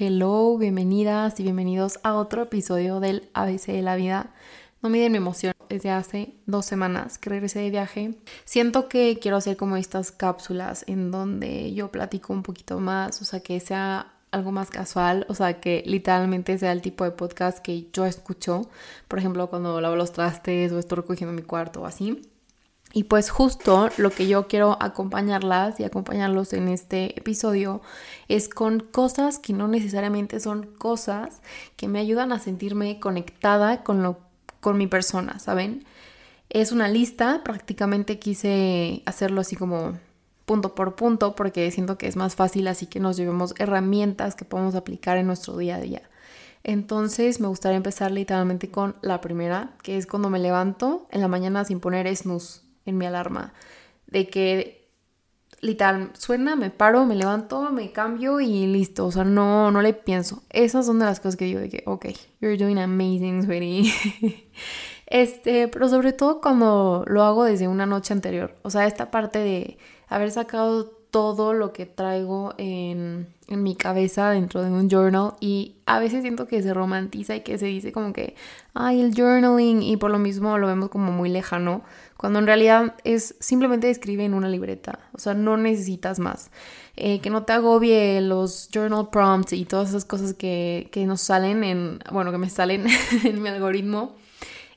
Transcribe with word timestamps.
Hello, 0.00 0.56
bienvenidas 0.56 1.40
y 1.40 1.42
bienvenidos 1.42 1.98
a 2.04 2.14
otro 2.14 2.42
episodio 2.42 3.00
del 3.00 3.28
ABC 3.34 3.66
de 3.66 3.82
la 3.82 3.96
vida. 3.96 4.32
No 4.80 4.90
miden 4.90 5.10
mi 5.10 5.18
emoción 5.18 5.54
desde 5.68 5.90
hace 5.90 6.34
dos 6.46 6.66
semanas 6.66 7.18
que 7.18 7.30
regresé 7.30 7.58
de 7.58 7.70
viaje. 7.70 8.14
Siento 8.44 8.88
que 8.88 9.18
quiero 9.20 9.38
hacer 9.38 9.56
como 9.56 9.76
estas 9.76 10.12
cápsulas 10.12 10.84
en 10.86 11.10
donde 11.10 11.74
yo 11.74 11.90
platico 11.90 12.32
un 12.32 12.44
poquito 12.44 12.78
más, 12.78 13.20
o 13.22 13.24
sea, 13.24 13.40
que 13.40 13.58
sea 13.58 14.12
algo 14.30 14.52
más 14.52 14.70
casual, 14.70 15.26
o 15.28 15.34
sea, 15.34 15.60
que 15.60 15.82
literalmente 15.84 16.56
sea 16.58 16.70
el 16.70 16.80
tipo 16.80 17.02
de 17.02 17.10
podcast 17.10 17.58
que 17.58 17.88
yo 17.92 18.06
escucho, 18.06 18.70
por 19.08 19.18
ejemplo, 19.18 19.50
cuando 19.50 19.80
lavo 19.80 19.96
los 19.96 20.12
trastes 20.12 20.70
o 20.70 20.78
estoy 20.78 20.98
recogiendo 20.98 21.34
mi 21.34 21.42
cuarto 21.42 21.82
o 21.82 21.86
así. 21.86 22.22
Y 22.92 23.04
pues 23.04 23.28
justo 23.28 23.90
lo 23.98 24.10
que 24.10 24.26
yo 24.26 24.48
quiero 24.48 24.78
acompañarlas 24.80 25.78
y 25.78 25.84
acompañarlos 25.84 26.54
en 26.54 26.68
este 26.68 27.18
episodio 27.18 27.82
es 28.28 28.48
con 28.48 28.80
cosas 28.80 29.38
que 29.38 29.52
no 29.52 29.68
necesariamente 29.68 30.40
son 30.40 30.64
cosas 30.64 31.40
que 31.76 31.86
me 31.86 31.98
ayudan 31.98 32.32
a 32.32 32.38
sentirme 32.38 32.98
conectada 32.98 33.82
con, 33.82 34.02
lo, 34.02 34.18
con 34.60 34.78
mi 34.78 34.86
persona, 34.86 35.38
¿saben? 35.38 35.84
Es 36.48 36.72
una 36.72 36.88
lista, 36.88 37.42
prácticamente 37.44 38.18
quise 38.18 39.02
hacerlo 39.04 39.42
así 39.42 39.54
como 39.54 39.98
punto 40.46 40.74
por 40.74 40.96
punto 40.96 41.36
porque 41.36 41.70
siento 41.70 41.98
que 41.98 42.06
es 42.06 42.16
más 42.16 42.36
fácil 42.36 42.68
así 42.68 42.86
que 42.86 43.00
nos 43.00 43.18
llevemos 43.18 43.54
herramientas 43.58 44.34
que 44.34 44.46
podemos 44.46 44.74
aplicar 44.74 45.18
en 45.18 45.26
nuestro 45.26 45.58
día 45.58 45.76
a 45.76 45.80
día. 45.80 46.02
Entonces 46.64 47.38
me 47.38 47.48
gustaría 47.48 47.76
empezar 47.76 48.12
literalmente 48.12 48.70
con 48.70 48.96
la 49.02 49.20
primera, 49.20 49.76
que 49.82 49.98
es 49.98 50.06
cuando 50.06 50.30
me 50.30 50.38
levanto 50.38 51.06
en 51.10 51.20
la 51.20 51.28
mañana 51.28 51.66
sin 51.66 51.80
poner 51.80 52.14
snooze 52.16 52.67
en 52.88 52.98
mi 52.98 53.06
alarma. 53.06 53.52
De 54.06 54.28
que 54.28 54.78
literal 55.60 56.10
suena, 56.14 56.56
me 56.56 56.70
paro, 56.70 57.04
me 57.06 57.14
levanto, 57.14 57.70
me 57.70 57.92
cambio 57.92 58.40
y 58.40 58.66
listo. 58.66 59.06
O 59.06 59.12
sea, 59.12 59.24
no, 59.24 59.70
no 59.70 59.82
le 59.82 59.92
pienso. 59.94 60.42
Esas 60.50 60.86
son 60.86 60.98
de 60.98 61.06
las 61.06 61.20
cosas 61.20 61.36
que 61.36 61.44
digo 61.46 61.60
de 61.60 61.68
que, 61.68 61.82
ok, 61.86 62.06
you're 62.40 62.56
doing 62.56 62.78
amazing, 62.78 63.44
sweetie. 63.44 63.92
este, 65.06 65.68
pero 65.68 65.88
sobre 65.88 66.12
todo 66.12 66.40
cuando 66.40 67.04
lo 67.06 67.22
hago 67.24 67.44
desde 67.44 67.68
una 67.68 67.86
noche 67.86 68.12
anterior. 68.12 68.56
O 68.62 68.70
sea, 68.70 68.86
esta 68.86 69.10
parte 69.10 69.38
de 69.38 69.78
haber 70.08 70.30
sacado 70.30 70.97
todo 71.10 71.54
lo 71.54 71.72
que 71.72 71.86
traigo 71.86 72.54
en, 72.58 73.28
en, 73.46 73.62
mi 73.62 73.74
cabeza 73.76 74.30
dentro 74.30 74.62
de 74.62 74.70
un 74.70 74.90
journal 74.90 75.32
y 75.40 75.76
a 75.86 75.98
veces 75.98 76.22
siento 76.22 76.46
que 76.46 76.62
se 76.62 76.74
romantiza 76.74 77.36
y 77.36 77.40
que 77.40 77.58
se 77.58 77.66
dice 77.66 77.92
como 77.92 78.12
que, 78.12 78.34
ay, 78.74 79.00
el 79.00 79.14
journaling 79.14 79.82
y 79.82 79.96
por 79.96 80.10
lo 80.10 80.18
mismo 80.18 80.58
lo 80.58 80.66
vemos 80.66 80.90
como 80.90 81.10
muy 81.12 81.30
lejano, 81.30 81.82
cuando 82.16 82.38
en 82.38 82.46
realidad 82.46 82.94
es 83.04 83.36
simplemente 83.40 83.88
escribe 83.90 84.24
en 84.24 84.34
una 84.34 84.48
libreta, 84.48 84.98
o 85.12 85.18
sea, 85.18 85.34
no 85.34 85.56
necesitas 85.56 86.18
más. 86.18 86.50
Eh, 86.96 87.20
que 87.20 87.30
no 87.30 87.44
te 87.44 87.52
agobie 87.52 88.20
los 88.20 88.68
journal 88.74 89.08
prompts 89.10 89.52
y 89.52 89.64
todas 89.64 89.90
esas 89.90 90.04
cosas 90.04 90.34
que, 90.34 90.88
que 90.90 91.06
nos 91.06 91.20
salen 91.20 91.62
en, 91.62 92.00
bueno, 92.10 92.32
que 92.32 92.38
me 92.38 92.50
salen 92.50 92.86
en 93.24 93.40
mi 93.40 93.48
algoritmo 93.48 94.16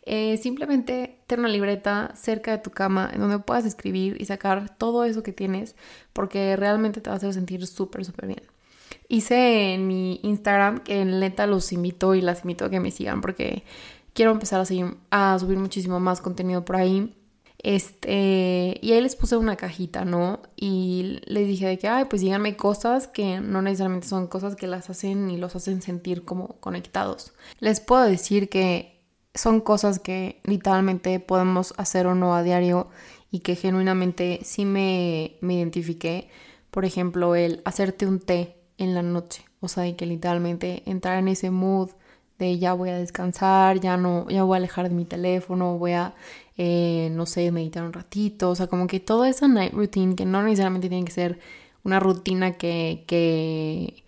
eh, 0.03 0.38
simplemente 0.38 1.19
tener 1.27 1.41
una 1.41 1.53
libreta 1.53 2.11
cerca 2.16 2.52
de 2.52 2.57
tu 2.57 2.71
cama 2.71 3.09
en 3.13 3.21
donde 3.21 3.39
puedas 3.39 3.66
escribir 3.66 4.17
y 4.19 4.25
sacar 4.25 4.75
todo 4.77 5.03
eso 5.03 5.21
que 5.21 5.31
tienes 5.31 5.75
porque 6.11 6.55
realmente 6.55 7.02
te 7.02 7.09
va 7.09 7.16
a 7.16 7.17
hacer 7.17 7.33
sentir 7.33 7.66
súper, 7.67 8.03
súper 8.03 8.27
bien. 8.27 8.41
Hice 9.07 9.73
en 9.73 9.88
mi 9.88 10.19
Instagram 10.23 10.79
que 10.79 11.02
en 11.02 11.19
neta 11.19 11.45
los 11.45 11.72
invito 11.72 12.16
y 12.16 12.22
las 12.22 12.41
invito 12.41 12.66
a 12.66 12.69
que 12.69 12.79
me 12.79 12.91
sigan 12.91 13.22
porque 13.22 13.63
quiero 14.13 14.31
empezar 14.31 14.61
a 15.11 15.39
subir 15.39 15.57
muchísimo 15.57 15.99
más 15.99 16.22
contenido 16.22 16.66
por 16.66 16.77
ahí. 16.77 17.16
Este, 17.63 18.79
y 18.81 18.91
ahí 18.91 19.02
les 19.02 19.16
puse 19.16 19.38
una 19.38 19.55
cajita, 19.55 20.03
¿no? 20.03 20.41
Y 20.55 21.19
les 21.25 21.45
dije 21.45 21.67
de 21.67 21.77
que, 21.77 21.88
ay, 21.88 22.05
pues 22.05 22.23
díganme 22.23 22.57
cosas 22.57 23.07
que 23.07 23.39
no 23.39 23.61
necesariamente 23.61 24.07
son 24.07 24.25
cosas 24.25 24.55
que 24.55 24.66
las 24.66 24.89
hacen 24.89 25.29
y 25.29 25.38
los 25.38 25.55
hacen 25.55 25.83
sentir 25.83 26.25
como 26.25 26.59
conectados. 26.59 27.33
Les 27.59 27.79
puedo 27.79 28.03
decir 28.03 28.49
que 28.49 29.00
son 29.34 29.62
cosas 29.62 30.00
que 30.00 30.42
literalmente 30.44 31.20
podemos 31.20 31.74
hacer 31.78 32.08
o 32.08 32.16
no 32.16 32.36
a 32.36 32.44
diario 32.44 32.90
y 33.31 33.40
que 33.40 33.56
genuinamente 33.56 34.40
sí 34.44 34.66
me, 34.66 35.38
me 35.42 35.56
identifiqué. 35.56 36.30
Por 36.69 36.86
ejemplo, 36.86 37.36
el 37.36 37.62
hacerte 37.66 38.06
un 38.08 38.20
té 38.20 38.58
en 38.78 38.94
la 38.94 39.03
noche. 39.03 39.46
O 39.62 39.68
sea, 39.68 39.88
y 39.88 39.94
que 39.94 40.06
literalmente 40.06 40.84
entrar 40.86 41.20
en 41.20 41.28
ese 41.28 41.52
mood 41.52 41.91
de 42.40 42.58
ya 42.58 42.74
voy 42.74 42.90
a 42.90 42.97
descansar, 42.97 43.80
ya 43.80 43.97
no, 43.97 44.28
ya 44.30 44.44
voy 44.44 44.56
a 44.56 44.58
alejar 44.58 44.90
de 44.90 44.96
mi 44.96 45.06
teléfono, 45.06 45.78
voy 45.78 45.91
a, 45.94 46.16
eh, 46.58 47.09
no 47.12 47.25
sé, 47.25 47.52
meditar 47.52 47.84
un 47.84 47.94
ratito. 47.94 48.50
O 48.50 48.56
sea, 48.56 48.68
como 48.68 48.88
que 48.88 49.00
toda 49.00 49.30
esa 49.30 49.47
night 49.47 49.74
routine 49.74 50.16
que 50.16 50.25
no 50.25 50.41
necesariamente 50.44 50.90
tiene 50.90 51.06
que 51.06 51.12
ser 51.12 51.40
una 51.84 52.00
rutina 52.00 52.53
que, 52.53 53.03
que 53.08 54.03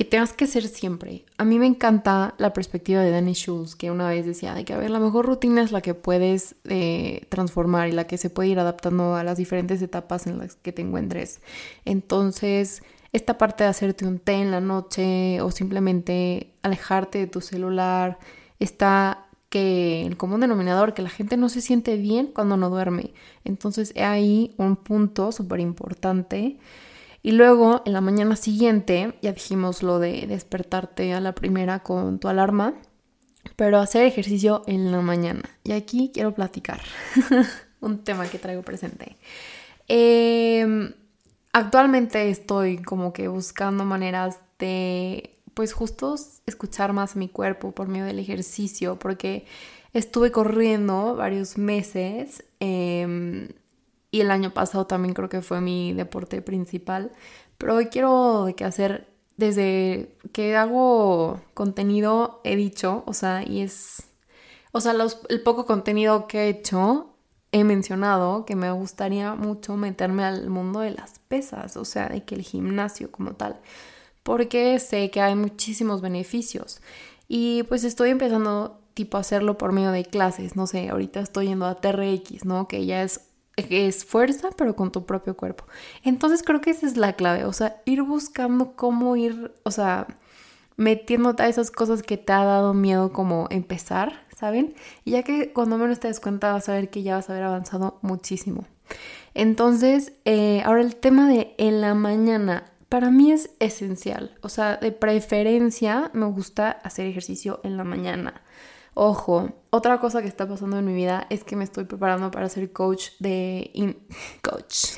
que 0.00 0.06
tengas 0.06 0.32
que 0.32 0.46
ser 0.46 0.66
siempre. 0.66 1.26
A 1.36 1.44
mí 1.44 1.58
me 1.58 1.66
encanta 1.66 2.34
la 2.38 2.54
perspectiva 2.54 3.02
de 3.02 3.10
Danny 3.10 3.34
Schultz, 3.34 3.74
que 3.74 3.90
una 3.90 4.08
vez 4.08 4.24
decía 4.24 4.54
de 4.54 4.64
que, 4.64 4.72
a 4.72 4.78
ver, 4.78 4.88
la 4.88 4.98
mejor 4.98 5.26
rutina 5.26 5.60
es 5.60 5.72
la 5.72 5.82
que 5.82 5.92
puedes 5.92 6.54
eh, 6.64 7.26
transformar 7.28 7.86
y 7.86 7.92
la 7.92 8.06
que 8.06 8.16
se 8.16 8.30
puede 8.30 8.48
ir 8.48 8.58
adaptando 8.58 9.14
a 9.14 9.24
las 9.24 9.36
diferentes 9.36 9.82
etapas 9.82 10.26
en 10.26 10.38
las 10.38 10.54
que 10.56 10.72
te 10.72 10.80
encuentres. 10.80 11.42
Entonces, 11.84 12.82
esta 13.12 13.36
parte 13.36 13.64
de 13.64 13.68
hacerte 13.68 14.06
un 14.06 14.18
té 14.20 14.36
en 14.36 14.50
la 14.50 14.62
noche 14.62 15.42
o 15.42 15.50
simplemente 15.50 16.54
alejarte 16.62 17.18
de 17.18 17.26
tu 17.26 17.42
celular, 17.42 18.18
está 18.58 19.26
que 19.50 20.06
el 20.06 20.16
común 20.16 20.40
denominador, 20.40 20.94
que 20.94 21.02
la 21.02 21.10
gente 21.10 21.36
no 21.36 21.50
se 21.50 21.60
siente 21.60 21.98
bien 21.98 22.28
cuando 22.28 22.56
no 22.56 22.70
duerme. 22.70 23.12
Entonces, 23.44 23.92
ahí 23.98 24.54
un 24.56 24.76
punto 24.76 25.30
súper 25.30 25.60
importante 25.60 26.56
y 27.22 27.32
luego 27.32 27.82
en 27.84 27.92
la 27.92 28.00
mañana 28.00 28.34
siguiente, 28.34 29.18
ya 29.20 29.32
dijimos 29.32 29.82
lo 29.82 29.98
de 29.98 30.26
despertarte 30.26 31.12
a 31.12 31.20
la 31.20 31.34
primera 31.34 31.80
con 31.80 32.18
tu 32.18 32.28
alarma, 32.28 32.74
pero 33.56 33.78
hacer 33.78 34.06
ejercicio 34.06 34.62
en 34.66 34.90
la 34.90 35.02
mañana. 35.02 35.42
Y 35.62 35.72
aquí 35.72 36.10
quiero 36.14 36.34
platicar 36.34 36.80
un 37.80 38.04
tema 38.04 38.26
que 38.26 38.38
traigo 38.38 38.62
presente. 38.62 39.18
Em, 39.86 40.94
actualmente 41.52 42.30
estoy 42.30 42.78
como 42.78 43.12
que 43.12 43.28
buscando 43.28 43.84
maneras 43.84 44.38
de, 44.58 45.36
pues 45.52 45.74
justo 45.74 46.14
escuchar 46.46 46.94
más 46.94 47.16
mi 47.16 47.28
cuerpo 47.28 47.72
por 47.72 47.88
medio 47.88 48.06
del 48.06 48.18
ejercicio, 48.18 48.98
porque 48.98 49.44
estuve 49.92 50.32
corriendo 50.32 51.16
varios 51.16 51.58
meses. 51.58 52.44
Eh, 52.60 53.48
y 54.10 54.20
el 54.20 54.30
año 54.30 54.52
pasado 54.52 54.86
también 54.86 55.14
creo 55.14 55.28
que 55.28 55.42
fue 55.42 55.60
mi 55.60 55.92
deporte 55.92 56.42
principal. 56.42 57.12
Pero 57.58 57.76
hoy 57.76 57.86
quiero 57.86 58.44
de 58.46 58.54
que 58.54 58.64
hacer, 58.64 59.08
desde 59.36 60.16
que 60.32 60.56
hago 60.56 61.40
contenido, 61.54 62.40
he 62.44 62.56
dicho, 62.56 63.04
o 63.06 63.12
sea, 63.14 63.44
y 63.46 63.60
es, 63.60 64.04
o 64.72 64.80
sea, 64.80 64.94
los, 64.94 65.20
el 65.28 65.42
poco 65.42 65.66
contenido 65.66 66.26
que 66.26 66.44
he 66.44 66.48
hecho, 66.48 67.14
he 67.52 67.64
mencionado 67.64 68.44
que 68.46 68.56
me 68.56 68.70
gustaría 68.72 69.34
mucho 69.34 69.76
meterme 69.76 70.24
al 70.24 70.50
mundo 70.50 70.80
de 70.80 70.92
las 70.92 71.18
pesas, 71.18 71.76
o 71.76 71.84
sea, 71.84 72.08
de 72.08 72.24
que 72.24 72.34
el 72.34 72.42
gimnasio 72.42 73.10
como 73.10 73.34
tal, 73.34 73.60
porque 74.22 74.78
sé 74.78 75.10
que 75.10 75.20
hay 75.20 75.34
muchísimos 75.34 76.00
beneficios. 76.00 76.80
Y 77.28 77.62
pues 77.64 77.84
estoy 77.84 78.10
empezando 78.10 78.80
tipo 78.94 79.18
hacerlo 79.18 79.56
por 79.58 79.72
medio 79.72 79.92
de 79.92 80.04
clases, 80.04 80.56
no 80.56 80.66
sé, 80.66 80.88
ahorita 80.90 81.20
estoy 81.20 81.48
yendo 81.48 81.66
a 81.66 81.76
TRX, 81.76 82.44
¿no? 82.44 82.68
Que 82.68 82.86
ya 82.86 83.02
es 83.02 83.29
es 83.70 84.04
fuerza, 84.04 84.50
pero 84.56 84.76
con 84.76 84.92
tu 84.92 85.06
propio 85.06 85.36
cuerpo. 85.36 85.64
Entonces 86.02 86.42
creo 86.42 86.60
que 86.60 86.70
esa 86.70 86.86
es 86.86 86.96
la 86.96 87.14
clave, 87.14 87.44
o 87.44 87.52
sea, 87.52 87.80
ir 87.84 88.02
buscando 88.02 88.74
cómo 88.76 89.16
ir, 89.16 89.52
o 89.62 89.70
sea, 89.70 90.06
metiéndote 90.76 91.42
a 91.42 91.48
esas 91.48 91.70
cosas 91.70 92.02
que 92.02 92.16
te 92.16 92.32
ha 92.32 92.44
dado 92.44 92.72
miedo 92.72 93.12
como 93.12 93.46
empezar, 93.50 94.24
¿saben? 94.34 94.74
Ya 95.04 95.22
que 95.22 95.52
cuando 95.52 95.76
menos 95.76 96.00
te 96.00 96.08
des 96.08 96.20
cuenta 96.20 96.52
vas 96.52 96.68
a 96.68 96.72
ver 96.72 96.88
que 96.88 97.02
ya 97.02 97.16
vas 97.16 97.28
a 97.28 97.34
haber 97.34 97.44
avanzado 97.44 97.98
muchísimo. 98.00 98.64
Entonces, 99.34 100.14
eh, 100.24 100.62
ahora 100.64 100.80
el 100.80 100.96
tema 100.96 101.28
de 101.28 101.54
en 101.58 101.80
la 101.80 101.94
mañana, 101.94 102.64
para 102.88 103.10
mí 103.10 103.30
es 103.30 103.50
esencial, 103.60 104.36
o 104.40 104.48
sea, 104.48 104.76
de 104.76 104.90
preferencia 104.90 106.10
me 106.14 106.26
gusta 106.26 106.70
hacer 106.70 107.06
ejercicio 107.06 107.60
en 107.62 107.76
la 107.76 107.84
mañana. 107.84 108.42
Ojo, 109.02 109.48
otra 109.70 109.98
cosa 109.98 110.20
que 110.20 110.28
está 110.28 110.46
pasando 110.46 110.78
en 110.78 110.84
mi 110.84 110.92
vida 110.92 111.26
es 111.30 111.42
que 111.42 111.56
me 111.56 111.64
estoy 111.64 111.84
preparando 111.84 112.30
para 112.30 112.50
ser 112.50 112.70
coach 112.70 113.12
de 113.18 113.70
coach. 114.42 114.88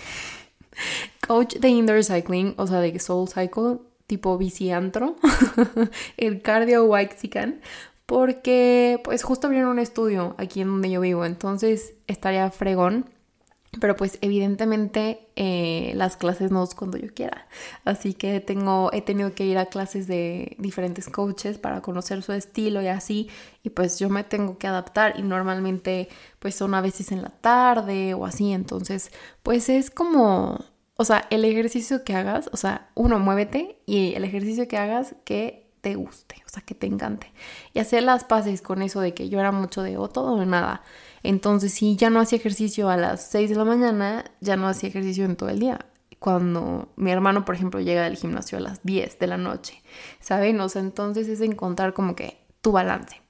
coach 1.24 1.54
de 1.54 1.68
indoor 1.68 2.02
cycling, 2.02 2.54
o 2.56 2.66
sea, 2.66 2.80
de 2.80 2.98
soul 2.98 3.28
cycle, 3.28 3.78
tipo 4.08 4.36
biciantro, 4.38 5.14
el 6.16 6.42
cardio 6.42 6.84
Waxican, 6.86 7.60
porque 8.04 9.00
pues 9.04 9.22
justo 9.22 9.46
abrieron 9.46 9.70
un 9.70 9.78
estudio 9.78 10.34
aquí 10.36 10.62
en 10.62 10.66
donde 10.66 10.90
yo 10.90 11.00
vivo, 11.00 11.24
entonces 11.24 11.94
estaría 12.08 12.50
fregón 12.50 13.08
pero 13.80 13.96
pues 13.96 14.18
evidentemente 14.20 15.28
eh, 15.36 15.92
las 15.96 16.16
clases 16.16 16.50
no 16.50 16.62
es 16.62 16.74
cuando 16.74 16.98
yo 16.98 17.12
quiera. 17.14 17.48
Así 17.84 18.14
que 18.14 18.40
tengo, 18.40 18.90
he 18.92 19.02
tenido 19.02 19.34
que 19.34 19.46
ir 19.46 19.58
a 19.58 19.66
clases 19.66 20.06
de 20.06 20.56
diferentes 20.58 21.08
coaches 21.08 21.58
para 21.58 21.80
conocer 21.80 22.22
su 22.22 22.32
estilo 22.32 22.82
y 22.82 22.88
así. 22.88 23.30
Y 23.62 23.70
pues 23.70 23.98
yo 23.98 24.10
me 24.10 24.24
tengo 24.24 24.58
que 24.58 24.66
adaptar 24.66 25.18
y 25.18 25.22
normalmente 25.22 26.08
pues 26.38 26.54
son 26.54 26.74
a 26.74 26.80
veces 26.80 27.12
en 27.12 27.22
la 27.22 27.30
tarde 27.30 28.14
o 28.14 28.26
así. 28.26 28.52
Entonces 28.52 29.10
pues 29.42 29.68
es 29.68 29.90
como 29.90 30.58
o 30.96 31.04
sea, 31.04 31.26
el 31.30 31.44
ejercicio 31.44 32.04
que 32.04 32.14
hagas, 32.14 32.48
o 32.52 32.56
sea, 32.56 32.90
uno, 32.94 33.18
muévete 33.18 33.78
y 33.86 34.14
el 34.14 34.24
ejercicio 34.24 34.68
que 34.68 34.76
hagas 34.76 35.16
que 35.24 35.68
te 35.80 35.96
guste, 35.96 36.36
o 36.46 36.48
sea, 36.48 36.62
que 36.62 36.74
te 36.74 36.86
encante. 36.86 37.32
Y 37.72 37.80
hacer 37.80 38.04
las 38.04 38.24
paces 38.24 38.62
con 38.62 38.82
eso 38.82 39.00
de 39.00 39.12
que 39.14 39.28
yo 39.28 39.40
era 39.40 39.50
mucho 39.50 39.82
de 39.82 39.96
o 39.96 40.08
todo 40.08 40.34
o 40.34 40.44
nada. 40.44 40.82
Entonces, 41.22 41.72
si 41.72 41.96
ya 41.96 42.10
no 42.10 42.20
hacía 42.20 42.38
ejercicio 42.38 42.88
a 42.88 42.96
las 42.96 43.30
6 43.30 43.50
de 43.50 43.56
la 43.56 43.64
mañana, 43.64 44.24
ya 44.40 44.56
no 44.56 44.68
hacía 44.68 44.88
ejercicio 44.88 45.24
en 45.24 45.36
todo 45.36 45.48
el 45.48 45.60
día. 45.60 45.86
Cuando 46.18 46.88
mi 46.96 47.10
hermano, 47.10 47.44
por 47.44 47.54
ejemplo, 47.54 47.80
llega 47.80 48.04
del 48.04 48.16
gimnasio 48.16 48.58
a 48.58 48.60
las 48.60 48.82
10 48.84 49.18
de 49.18 49.26
la 49.26 49.38
noche, 49.38 49.82
¿saben? 50.20 50.60
O 50.60 50.68
sea, 50.68 50.82
entonces 50.82 51.28
es 51.28 51.40
encontrar 51.40 51.94
como 51.94 52.14
que 52.14 52.38
tu 52.60 52.72
balance. 52.72 53.20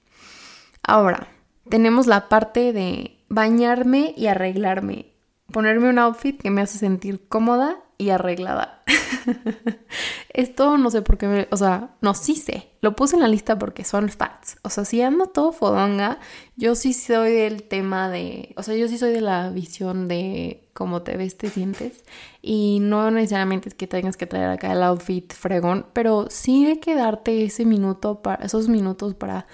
Ahora, 0.83 1.29
tenemos 1.69 2.07
la 2.07 2.29
parte 2.29 2.73
de 2.73 3.19
bañarme 3.29 4.15
y 4.17 4.27
arreglarme 4.27 5.13
ponerme 5.53 5.89
un 5.91 5.99
outfit 5.99 6.41
que 6.41 6.51
me 6.51 6.63
hace 6.63 6.79
sentir 6.79 7.29
cómoda 7.29 7.77
y 7.99 8.11
arreglada. 8.11 8.83
Esto 10.29 10.79
no 10.79 10.91
sé 10.91 11.03
por 11.03 11.19
qué, 11.19 11.27
me, 11.27 11.49
o 11.51 11.57
sea, 11.57 11.91
no, 12.01 12.15
sí 12.15 12.37
sé, 12.37 12.71
lo 12.81 12.97
puse 12.97 13.17
en 13.17 13.23
la 13.23 13.29
lista 13.29 13.59
porque 13.59 13.85
son 13.85 14.09
facts. 14.09 14.57
O 14.63 14.71
sea, 14.71 14.85
si 14.85 15.03
ando 15.03 15.27
todo 15.27 15.53
fodonga, 15.53 16.19
yo 16.57 16.75
sí 16.75 16.93
soy 16.95 17.33
del 17.33 17.65
tema 17.65 18.09
de, 18.09 18.55
o 18.57 18.63
sea, 18.63 18.75
yo 18.75 18.89
sí 18.89 18.99
soy 18.99 19.13
de 19.13 19.21
la 19.21 19.51
visión 19.51 20.09
de 20.09 20.69
cómo 20.73 21.03
te 21.03 21.17
ves, 21.17 21.37
te 21.37 21.51
sientes. 21.51 22.05
Y 22.41 22.79
no 22.81 23.11
necesariamente 23.11 23.69
es 23.69 23.75
que 23.75 23.87
tengas 23.87 24.17
que 24.17 24.27
traer 24.27 24.49
acá 24.51 24.73
el 24.73 24.83
outfit 24.83 25.33
fregón, 25.33 25.87
pero 25.93 26.27
sí 26.31 26.67
hay 26.67 26.79
que 26.79 26.95
darte 26.95 27.45
ese 27.45 27.65
minuto, 27.65 28.23
para, 28.23 28.45
esos 28.45 28.69
minutos 28.69 29.15
para 29.15 29.47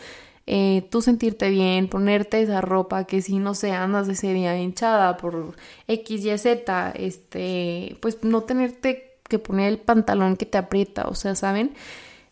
eh, 0.50 0.88
tú 0.90 1.02
sentirte 1.02 1.50
bien, 1.50 1.88
ponerte 1.88 2.40
esa 2.40 2.62
ropa 2.62 3.04
que 3.04 3.20
si 3.20 3.38
no 3.38 3.54
sé, 3.54 3.72
andas 3.72 4.08
ese 4.08 4.32
día 4.32 4.58
hinchada 4.58 5.18
por 5.18 5.54
X, 5.88 6.24
Y, 6.24 6.38
Z, 6.38 6.92
este, 6.96 7.98
pues 8.00 8.24
no 8.24 8.40
tenerte 8.44 9.18
que 9.28 9.38
poner 9.38 9.68
el 9.68 9.78
pantalón 9.78 10.38
que 10.38 10.46
te 10.46 10.56
aprieta, 10.56 11.06
o 11.06 11.14
sea, 11.14 11.34
¿saben? 11.34 11.74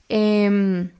Em, 0.08 0.92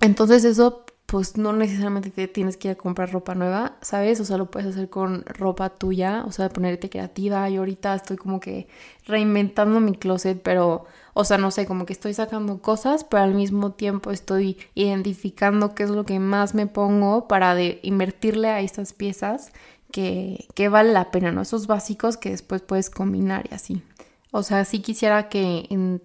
entonces 0.00 0.44
eso 0.44 0.85
pues 1.06 1.36
no 1.36 1.52
necesariamente 1.52 2.10
te 2.10 2.26
tienes 2.26 2.56
que 2.56 2.68
ir 2.68 2.72
a 2.72 2.78
comprar 2.78 3.12
ropa 3.12 3.36
nueva, 3.36 3.76
¿sabes? 3.80 4.18
O 4.18 4.24
sea, 4.24 4.36
lo 4.38 4.50
puedes 4.50 4.68
hacer 4.70 4.90
con 4.90 5.24
ropa 5.24 5.70
tuya, 5.70 6.24
o 6.26 6.32
sea, 6.32 6.48
ponerte 6.48 6.90
creativa. 6.90 7.48
Y 7.48 7.56
ahorita 7.56 7.94
estoy 7.94 8.16
como 8.16 8.40
que 8.40 8.66
reinventando 9.06 9.78
mi 9.78 9.94
closet, 9.94 10.42
pero, 10.42 10.84
o 11.14 11.24
sea, 11.24 11.38
no 11.38 11.52
sé, 11.52 11.64
como 11.64 11.86
que 11.86 11.92
estoy 11.92 12.12
sacando 12.12 12.60
cosas, 12.60 13.04
pero 13.04 13.22
al 13.22 13.34
mismo 13.34 13.70
tiempo 13.72 14.10
estoy 14.10 14.58
identificando 14.74 15.76
qué 15.76 15.84
es 15.84 15.90
lo 15.90 16.04
que 16.04 16.18
más 16.18 16.54
me 16.54 16.66
pongo 16.66 17.28
para 17.28 17.56
invertirle 17.82 18.48
a 18.48 18.60
estas 18.60 18.92
piezas 18.92 19.52
que, 19.92 20.48
que 20.54 20.68
vale 20.68 20.92
la 20.92 21.12
pena, 21.12 21.30
¿no? 21.30 21.42
Esos 21.42 21.68
básicos 21.68 22.16
que 22.16 22.30
después 22.30 22.62
puedes 22.62 22.90
combinar 22.90 23.46
y 23.48 23.54
así. 23.54 23.82
O 24.32 24.42
sea, 24.42 24.64
sí 24.64 24.80
quisiera 24.80 25.28
que 25.28 25.66
en 25.70 26.02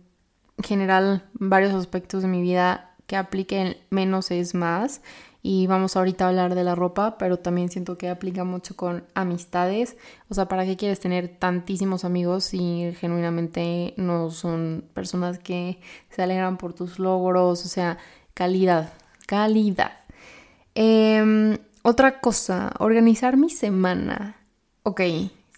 general 0.64 1.28
varios 1.34 1.74
aspectos 1.74 2.22
de 2.22 2.28
mi 2.28 2.42
vida 2.42 2.91
que 3.12 3.18
apliquen 3.18 3.76
menos 3.90 4.32
es 4.32 4.56
más. 4.56 5.02
Y 5.44 5.68
vamos 5.68 5.98
ahorita 5.98 6.24
a 6.24 6.30
hablar 6.30 6.56
de 6.56 6.64
la 6.64 6.76
ropa, 6.76 7.18
pero 7.18 7.40
también 7.40 7.68
siento 7.68 7.98
que 7.98 8.08
aplica 8.08 8.46
mucho 8.46 8.78
con 8.78 9.04
amistades. 9.16 9.98
O 10.30 10.34
sea, 10.34 10.46
¿para 10.48 10.64
qué 10.64 10.78
quieres 10.78 11.02
tener 11.02 11.28
tantísimos 11.28 12.06
amigos 12.06 12.46
si 12.46 12.94
genuinamente 13.02 13.94
no 13.98 14.32
son 14.32 14.86
personas 14.94 15.40
que 15.40 15.82
se 16.10 16.22
alegran 16.22 16.56
por 16.56 16.72
tus 16.72 17.00
logros? 17.00 17.66
O 17.66 17.68
sea, 17.68 17.98
calidad, 18.34 18.94
calidad. 19.28 19.92
Em, 20.74 21.58
otra 21.82 22.22
cosa, 22.22 22.72
organizar 22.80 23.36
mi 23.36 23.50
semana. 23.50 24.38
Ok, 24.84 25.02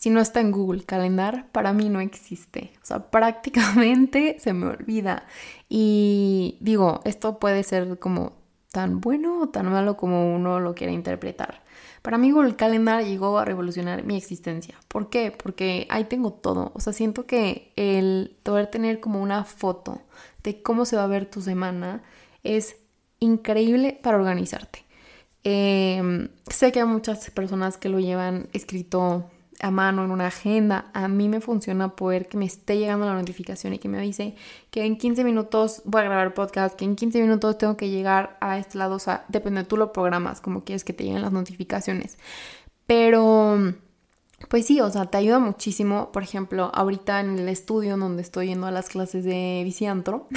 si 0.03 0.09
no 0.09 0.19
está 0.19 0.41
en 0.41 0.51
Google 0.51 0.83
Calendar, 0.83 1.47
para 1.53 1.71
mí 1.71 1.87
no 1.87 2.01
existe. 2.01 2.73
O 2.81 2.85
sea, 2.85 3.09
prácticamente 3.09 4.35
se 4.41 4.51
me 4.51 4.65
olvida. 4.65 5.25
Y 5.69 6.57
digo, 6.59 6.99
esto 7.05 7.39
puede 7.39 7.63
ser 7.63 7.97
como 7.99 8.33
tan 8.73 8.99
bueno 8.99 9.39
o 9.39 9.47
tan 9.47 9.71
malo 9.71 9.95
como 9.95 10.35
uno 10.35 10.59
lo 10.59 10.75
quiera 10.75 10.91
interpretar. 10.91 11.63
Para 12.01 12.17
mí 12.17 12.31
Google 12.31 12.57
Calendar 12.57 13.05
llegó 13.05 13.37
a 13.37 13.45
revolucionar 13.45 14.03
mi 14.03 14.17
existencia. 14.17 14.75
¿Por 14.89 15.09
qué? 15.09 15.31
Porque 15.31 15.87
ahí 15.89 16.03
tengo 16.03 16.33
todo. 16.33 16.73
O 16.75 16.81
sea, 16.81 16.91
siento 16.91 17.25
que 17.25 17.71
el 17.77 18.35
poder 18.43 18.67
tener 18.67 18.99
como 18.99 19.21
una 19.21 19.45
foto 19.45 20.01
de 20.43 20.61
cómo 20.61 20.83
se 20.83 20.97
va 20.97 21.05
a 21.05 21.07
ver 21.07 21.27
tu 21.27 21.41
semana 21.41 22.03
es 22.43 22.75
increíble 23.21 23.97
para 24.03 24.17
organizarte. 24.17 24.83
Em, 25.45 26.27
sé 26.49 26.73
que 26.73 26.81
hay 26.81 26.87
muchas 26.87 27.31
personas 27.31 27.77
que 27.77 27.87
lo 27.87 28.01
llevan 28.01 28.49
escrito 28.51 29.29
a 29.63 29.71
mano 29.71 30.03
en 30.03 30.11
una 30.11 30.27
agenda, 30.27 30.91
a 30.93 31.07
mí 31.07 31.29
me 31.29 31.39
funciona 31.39 31.95
poder 31.95 32.27
que 32.27 32.37
me 32.37 32.43
esté 32.43 32.77
llegando 32.77 33.05
la 33.05 33.13
notificación 33.13 33.73
y 33.73 33.79
que 33.79 33.87
me 33.87 33.97
avise 33.97 34.35
que 34.71 34.85
en 34.85 34.97
15 34.97 35.23
minutos 35.23 35.81
voy 35.85 36.01
a 36.01 36.03
grabar 36.03 36.33
podcast, 36.33 36.75
que 36.75 36.83
en 36.83 36.97
15 36.97 37.21
minutos 37.21 37.57
tengo 37.57 37.77
que 37.77 37.89
llegar 37.89 38.37
a 38.41 38.57
este 38.57 38.77
lado, 38.77 38.95
o 38.95 38.99
sea, 38.99 39.23
depende, 39.29 39.63
tú 39.63 39.77
lo 39.77 39.93
programas 39.93 40.41
como 40.41 40.65
quieres 40.65 40.83
que 40.83 40.91
te 40.91 41.05
lleguen 41.05 41.21
las 41.21 41.31
notificaciones. 41.31 42.17
Pero, 42.87 43.73
pues 44.49 44.65
sí, 44.65 44.81
o 44.81 44.89
sea, 44.89 45.05
te 45.05 45.17
ayuda 45.17 45.39
muchísimo. 45.39 46.11
Por 46.11 46.23
ejemplo, 46.23 46.69
ahorita 46.73 47.21
en 47.21 47.39
el 47.39 47.47
estudio 47.47 47.95
donde 47.95 48.21
estoy 48.21 48.47
yendo 48.47 48.67
a 48.67 48.71
las 48.71 48.89
clases 48.89 49.23
de 49.23 49.61
Viciantro, 49.63 50.27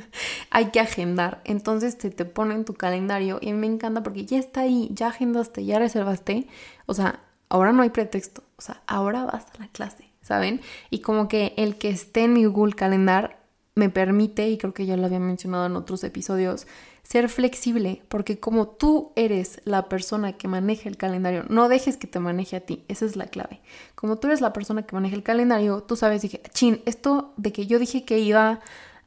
hay 0.50 0.66
que 0.70 0.78
agendar. 0.78 1.40
Entonces 1.44 1.98
te, 1.98 2.10
te 2.10 2.24
pone 2.24 2.54
en 2.54 2.64
tu 2.64 2.74
calendario 2.74 3.38
y 3.42 3.52
me 3.52 3.66
encanta 3.66 4.04
porque 4.04 4.24
ya 4.24 4.38
está 4.38 4.60
ahí, 4.60 4.90
ya 4.92 5.08
agendaste, 5.08 5.64
ya 5.64 5.80
reservaste. 5.80 6.46
O 6.86 6.94
sea, 6.94 7.25
ahora 7.48 7.72
no 7.72 7.82
hay 7.82 7.90
pretexto, 7.90 8.42
o 8.56 8.62
sea, 8.62 8.82
ahora 8.86 9.24
vas 9.24 9.46
a 9.54 9.58
la 9.60 9.68
clase, 9.68 10.10
¿saben? 10.22 10.60
Y 10.90 11.00
como 11.00 11.28
que 11.28 11.54
el 11.56 11.76
que 11.76 11.88
esté 11.88 12.24
en 12.24 12.32
mi 12.32 12.44
Google 12.44 12.74
Calendar 12.74 13.38
me 13.74 13.90
permite, 13.90 14.48
y 14.48 14.56
creo 14.56 14.72
que 14.72 14.86
ya 14.86 14.96
lo 14.96 15.04
había 15.04 15.20
mencionado 15.20 15.66
en 15.66 15.76
otros 15.76 16.02
episodios, 16.02 16.66
ser 17.02 17.28
flexible, 17.28 18.02
porque 18.08 18.40
como 18.40 18.66
tú 18.66 19.12
eres 19.14 19.60
la 19.64 19.88
persona 19.88 20.32
que 20.32 20.48
maneja 20.48 20.88
el 20.88 20.96
calendario, 20.96 21.44
no 21.48 21.68
dejes 21.68 21.96
que 21.96 22.06
te 22.06 22.18
maneje 22.18 22.56
a 22.56 22.60
ti, 22.60 22.84
esa 22.88 23.04
es 23.04 23.14
la 23.14 23.26
clave. 23.26 23.60
Como 23.94 24.16
tú 24.16 24.26
eres 24.26 24.40
la 24.40 24.52
persona 24.52 24.82
que 24.82 24.96
maneja 24.96 25.14
el 25.14 25.22
calendario, 25.22 25.82
tú 25.82 25.94
sabes, 25.94 26.22
dije, 26.22 26.42
chin, 26.52 26.82
esto 26.84 27.32
de 27.36 27.52
que 27.52 27.66
yo 27.66 27.78
dije 27.78 28.04
que 28.04 28.18
iba 28.18 28.60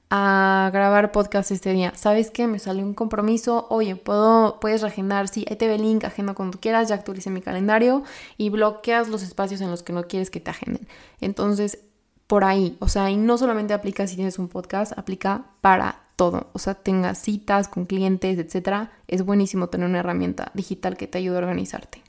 a 0.09 0.69
grabar 0.73 1.11
podcast 1.11 1.51
este 1.51 1.71
día. 1.71 1.93
¿Sabes 1.95 2.31
qué? 2.31 2.47
Me 2.47 2.59
salió 2.59 2.83
un 2.83 2.93
compromiso. 2.93 3.67
Oye, 3.69 3.95
¿puedo, 3.95 4.59
puedes 4.59 4.81
reagendar. 4.81 5.27
Sí, 5.27 5.45
ahí 5.49 5.55
te 5.55 5.67
ve 5.67 5.77
link, 5.77 6.03
agenda 6.03 6.33
cuando 6.33 6.59
quieras. 6.59 6.89
Ya 6.89 6.95
actualicé 6.95 7.29
mi 7.29 7.41
calendario 7.41 8.03
y 8.37 8.49
bloqueas 8.49 9.07
los 9.07 9.21
espacios 9.21 9.61
en 9.61 9.69
los 9.69 9.83
que 9.83 9.93
no 9.93 10.03
quieres 10.03 10.31
que 10.31 10.39
te 10.39 10.49
agenden. 10.49 10.87
Entonces, 11.21 11.79
por 12.25 12.43
ahí, 12.43 12.75
o 12.79 12.87
sea, 12.87 13.09
y 13.09 13.17
no 13.17 13.37
solamente 13.37 13.73
aplica 13.73 14.07
si 14.07 14.15
tienes 14.15 14.39
un 14.39 14.49
podcast, 14.49 14.97
aplica 14.97 15.45
para 15.61 16.01
todo. 16.15 16.47
O 16.53 16.59
sea, 16.59 16.73
tengas 16.73 17.19
citas 17.19 17.67
con 17.67 17.85
clientes, 17.85 18.37
etcétera. 18.37 18.91
Es 19.07 19.23
buenísimo 19.23 19.67
tener 19.67 19.87
una 19.87 19.99
herramienta 19.99 20.51
digital 20.53 20.97
que 20.97 21.07
te 21.07 21.19
ayude 21.19 21.37
a 21.37 21.39
organizarte. 21.39 22.01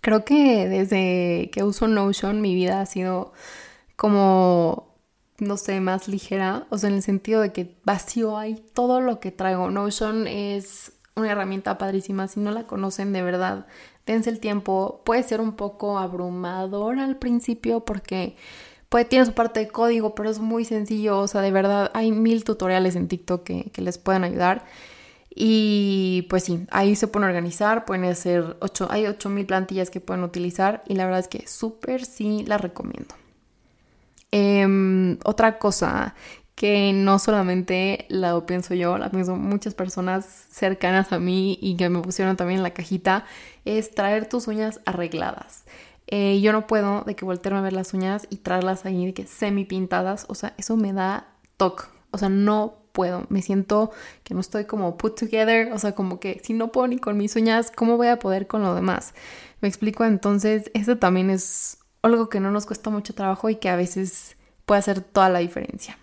Creo 0.00 0.24
que 0.24 0.68
desde 0.68 1.50
que 1.52 1.62
uso 1.62 1.86
Notion 1.86 2.40
mi 2.40 2.54
vida 2.54 2.80
ha 2.80 2.86
sido 2.86 3.32
como 3.96 4.89
no 5.40 5.56
sé, 5.56 5.80
más 5.80 6.08
ligera, 6.08 6.66
o 6.70 6.78
sea, 6.78 6.90
en 6.90 6.96
el 6.96 7.02
sentido 7.02 7.40
de 7.40 7.52
que 7.52 7.76
vacío 7.84 8.38
hay 8.38 8.56
todo 8.74 9.00
lo 9.00 9.20
que 9.20 9.30
traigo. 9.30 9.70
Notion 9.70 10.26
es 10.26 10.92
una 11.16 11.32
herramienta 11.32 11.78
padrísima, 11.78 12.28
si 12.28 12.40
no 12.40 12.50
la 12.50 12.66
conocen 12.66 13.12
de 13.12 13.22
verdad, 13.22 13.66
dense 14.06 14.30
el 14.30 14.40
tiempo, 14.40 15.02
puede 15.04 15.22
ser 15.22 15.40
un 15.40 15.52
poco 15.52 15.98
abrumador 15.98 16.98
al 16.98 17.16
principio 17.16 17.80
porque 17.80 18.36
puede, 18.88 19.04
tiene 19.04 19.26
su 19.26 19.32
parte 19.32 19.60
de 19.60 19.68
código, 19.68 20.14
pero 20.14 20.30
es 20.30 20.38
muy 20.38 20.64
sencillo, 20.64 21.20
o 21.20 21.28
sea, 21.28 21.40
de 21.42 21.52
verdad 21.52 21.90
hay 21.94 22.12
mil 22.12 22.44
tutoriales 22.44 22.96
en 22.96 23.08
TikTok 23.08 23.44
que, 23.44 23.70
que 23.72 23.82
les 23.82 23.98
pueden 23.98 24.24
ayudar. 24.24 24.64
Y 25.32 26.26
pues 26.28 26.44
sí, 26.44 26.66
ahí 26.70 26.96
se 26.96 27.06
pueden 27.06 27.28
organizar, 27.28 27.84
pueden 27.84 28.04
hacer 28.04 28.56
ocho, 28.60 28.88
hay 28.90 29.06
8000 29.06 29.46
plantillas 29.46 29.88
que 29.88 30.00
pueden 30.00 30.24
utilizar 30.24 30.82
y 30.88 30.94
la 30.94 31.04
verdad 31.04 31.20
es 31.20 31.28
que 31.28 31.46
súper 31.46 32.04
sí 32.04 32.44
la 32.46 32.58
recomiendo. 32.58 33.14
Otra 35.24 35.58
cosa 35.58 36.14
que 36.54 36.92
no 36.92 37.18
solamente 37.18 38.04
la 38.10 38.38
pienso 38.44 38.74
yo, 38.74 38.98
la 38.98 39.10
pienso 39.10 39.34
muchas 39.36 39.72
personas 39.72 40.26
cercanas 40.50 41.10
a 41.10 41.18
mí 41.18 41.58
y 41.62 41.76
que 41.76 41.88
me 41.88 42.00
pusieron 42.00 42.36
también 42.36 42.58
en 42.58 42.62
la 42.62 42.74
cajita, 42.74 43.24
es 43.64 43.94
traer 43.94 44.28
tus 44.28 44.46
uñas 44.46 44.80
arregladas. 44.84 45.64
Eh, 46.06 46.40
yo 46.42 46.52
no 46.52 46.66
puedo 46.66 47.02
de 47.02 47.16
que 47.16 47.24
voltearme 47.24 47.60
a 47.60 47.62
ver 47.62 47.72
las 47.72 47.94
uñas 47.94 48.26
y 48.28 48.36
traerlas 48.38 48.84
ahí 48.84 49.06
de 49.06 49.14
que 49.14 49.26
semi 49.26 49.64
pintadas, 49.64 50.26
o 50.28 50.34
sea, 50.34 50.52
eso 50.58 50.76
me 50.76 50.92
da 50.92 51.28
toque, 51.56 51.84
o 52.10 52.18
sea, 52.18 52.28
no 52.28 52.80
puedo, 52.92 53.24
me 53.30 53.40
siento 53.40 53.90
que 54.24 54.34
no 54.34 54.40
estoy 54.40 54.64
como 54.66 54.98
put 54.98 55.18
together, 55.18 55.72
o 55.72 55.78
sea, 55.78 55.94
como 55.94 56.20
que 56.20 56.42
si 56.44 56.52
no 56.52 56.72
puedo 56.72 56.88
ni 56.88 56.98
con 56.98 57.16
mis 57.16 57.36
uñas, 57.36 57.70
¿cómo 57.74 57.96
voy 57.96 58.08
a 58.08 58.18
poder 58.18 58.46
con 58.46 58.60
lo 58.62 58.74
demás? 58.74 59.14
Me 59.60 59.68
explico, 59.68 60.04
entonces, 60.04 60.70
eso 60.74 60.98
también 60.98 61.30
es 61.30 61.78
algo 62.02 62.28
que 62.28 62.40
no 62.40 62.50
nos 62.50 62.66
cuesta 62.66 62.90
mucho 62.90 63.14
trabajo 63.14 63.48
y 63.48 63.56
que 63.56 63.68
a 63.68 63.76
veces 63.76 64.36
puede 64.70 64.78
hacer 64.78 65.00
toda 65.00 65.28
la 65.28 65.40
diferencia. 65.40 65.98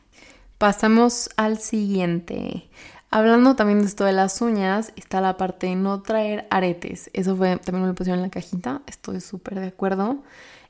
Pasamos 0.57 1.29
al 1.37 1.57
siguiente. 1.57 2.67
Hablando 3.09 3.55
también 3.55 3.79
de 3.79 3.85
esto 3.85 4.03
de 4.03 4.11
las 4.11 4.41
uñas, 4.41 4.91
está 4.97 5.21
la 5.21 5.37
parte 5.37 5.67
de 5.67 5.77
no 5.77 6.01
traer 6.01 6.47
aretes. 6.49 7.09
Eso 7.13 7.37
fue, 7.37 7.55
también 7.59 7.83
me 7.83 7.87
lo 7.87 7.95
pusieron 7.95 8.19
en 8.19 8.23
la 8.25 8.29
cajita, 8.29 8.81
estoy 8.85 9.21
súper 9.21 9.61
de 9.61 9.67
acuerdo. 9.67 10.17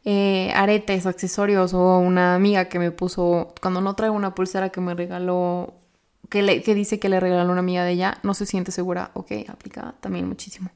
eh, 0.05 0.51
aretes, 0.53 1.07
accesorios 1.07 1.73
o 1.73 1.97
una 1.97 2.35
amiga 2.35 2.65
que 2.65 2.77
me 2.77 2.91
puso, 2.91 3.55
cuando 3.63 3.81
no 3.81 3.95
traigo 3.95 4.15
una 4.15 4.35
pulsera 4.35 4.69
que 4.69 4.79
me 4.79 4.93
regaló, 4.93 5.73
que, 6.29 6.43
le, 6.43 6.61
que 6.61 6.75
dice 6.75 6.99
que 6.99 7.09
le 7.09 7.19
regaló 7.19 7.51
una 7.51 7.61
amiga 7.61 7.83
de 7.83 7.93
ella, 7.93 8.19
no 8.21 8.35
se 8.35 8.45
siente 8.45 8.71
segura, 8.71 9.09
ok, 9.15 9.31
aplica 9.49 9.95
también 10.01 10.27
muchísimo. 10.27 10.69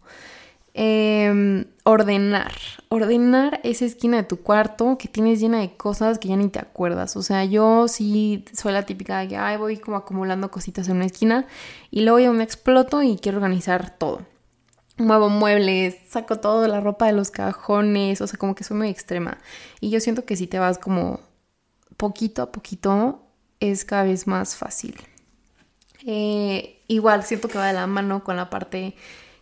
Em, 0.74 1.66
ordenar. 1.84 2.54
Ordenar 2.88 3.60
esa 3.64 3.84
esquina 3.86 4.18
de 4.18 4.24
tu 4.24 4.38
cuarto 4.42 4.98
que 4.98 5.10
tienes 5.10 5.42
llena 5.42 5.60
de 5.60 5.76
cosas 5.76 6.18
que 6.18 6.30
ya 6.30 6.38
ni 6.38 6.48
te 6.50 6.60
acuerdas. 6.60 7.18
O 7.18 7.24
sea, 7.24 7.44
yo 7.44 7.88
sí 7.88 8.46
soy 8.54 8.74
la 8.74 8.86
típica 8.86 9.20
de 9.20 9.28
que 9.28 9.38
ay, 9.38 9.58
voy 9.58 9.78
como 9.78 9.98
acumulando 9.98 10.50
cositas 10.50 10.88
en 10.88 10.98
una 10.98 11.06
esquina 11.06 11.46
y 11.90 12.02
luego 12.02 12.20
yo 12.20 12.34
me 12.34 12.44
exploto 12.44 13.04
y 13.04 13.18
quiero 13.18 13.40
organizar 13.40 13.98
todo. 13.98 14.22
Muevo 14.98 15.30
muebles, 15.30 15.98
saco 16.10 16.40
todo 16.40 16.68
la 16.68 16.80
ropa 16.80 17.08
de 17.08 17.14
los 17.14 17.32
cajones, 17.32 18.22
o 18.22 18.28
sea, 18.28 18.38
como 18.38 18.56
que 18.56 18.64
soy 18.64 18.78
muy 18.78 18.90
extrema. 18.90 19.40
Y 19.80 19.90
yo 19.90 20.00
siento 20.00 20.26
que 20.26 20.36
si 20.38 20.48
te 20.48 20.60
vas 20.60 20.78
como 20.78 21.20
poquito 21.98 22.44
a 22.44 22.52
poquito, 22.52 23.24
es 23.60 23.84
cada 23.84 24.04
vez 24.04 24.28
más 24.28 24.56
fácil. 24.56 24.96
Eh, 26.06 26.82
igual 26.88 27.24
siento 27.24 27.48
que 27.48 27.58
va 27.58 27.68
de 27.68 27.74
la 27.74 27.88
mano 27.88 28.24
con 28.24 28.36
la 28.36 28.50
parte 28.50 28.96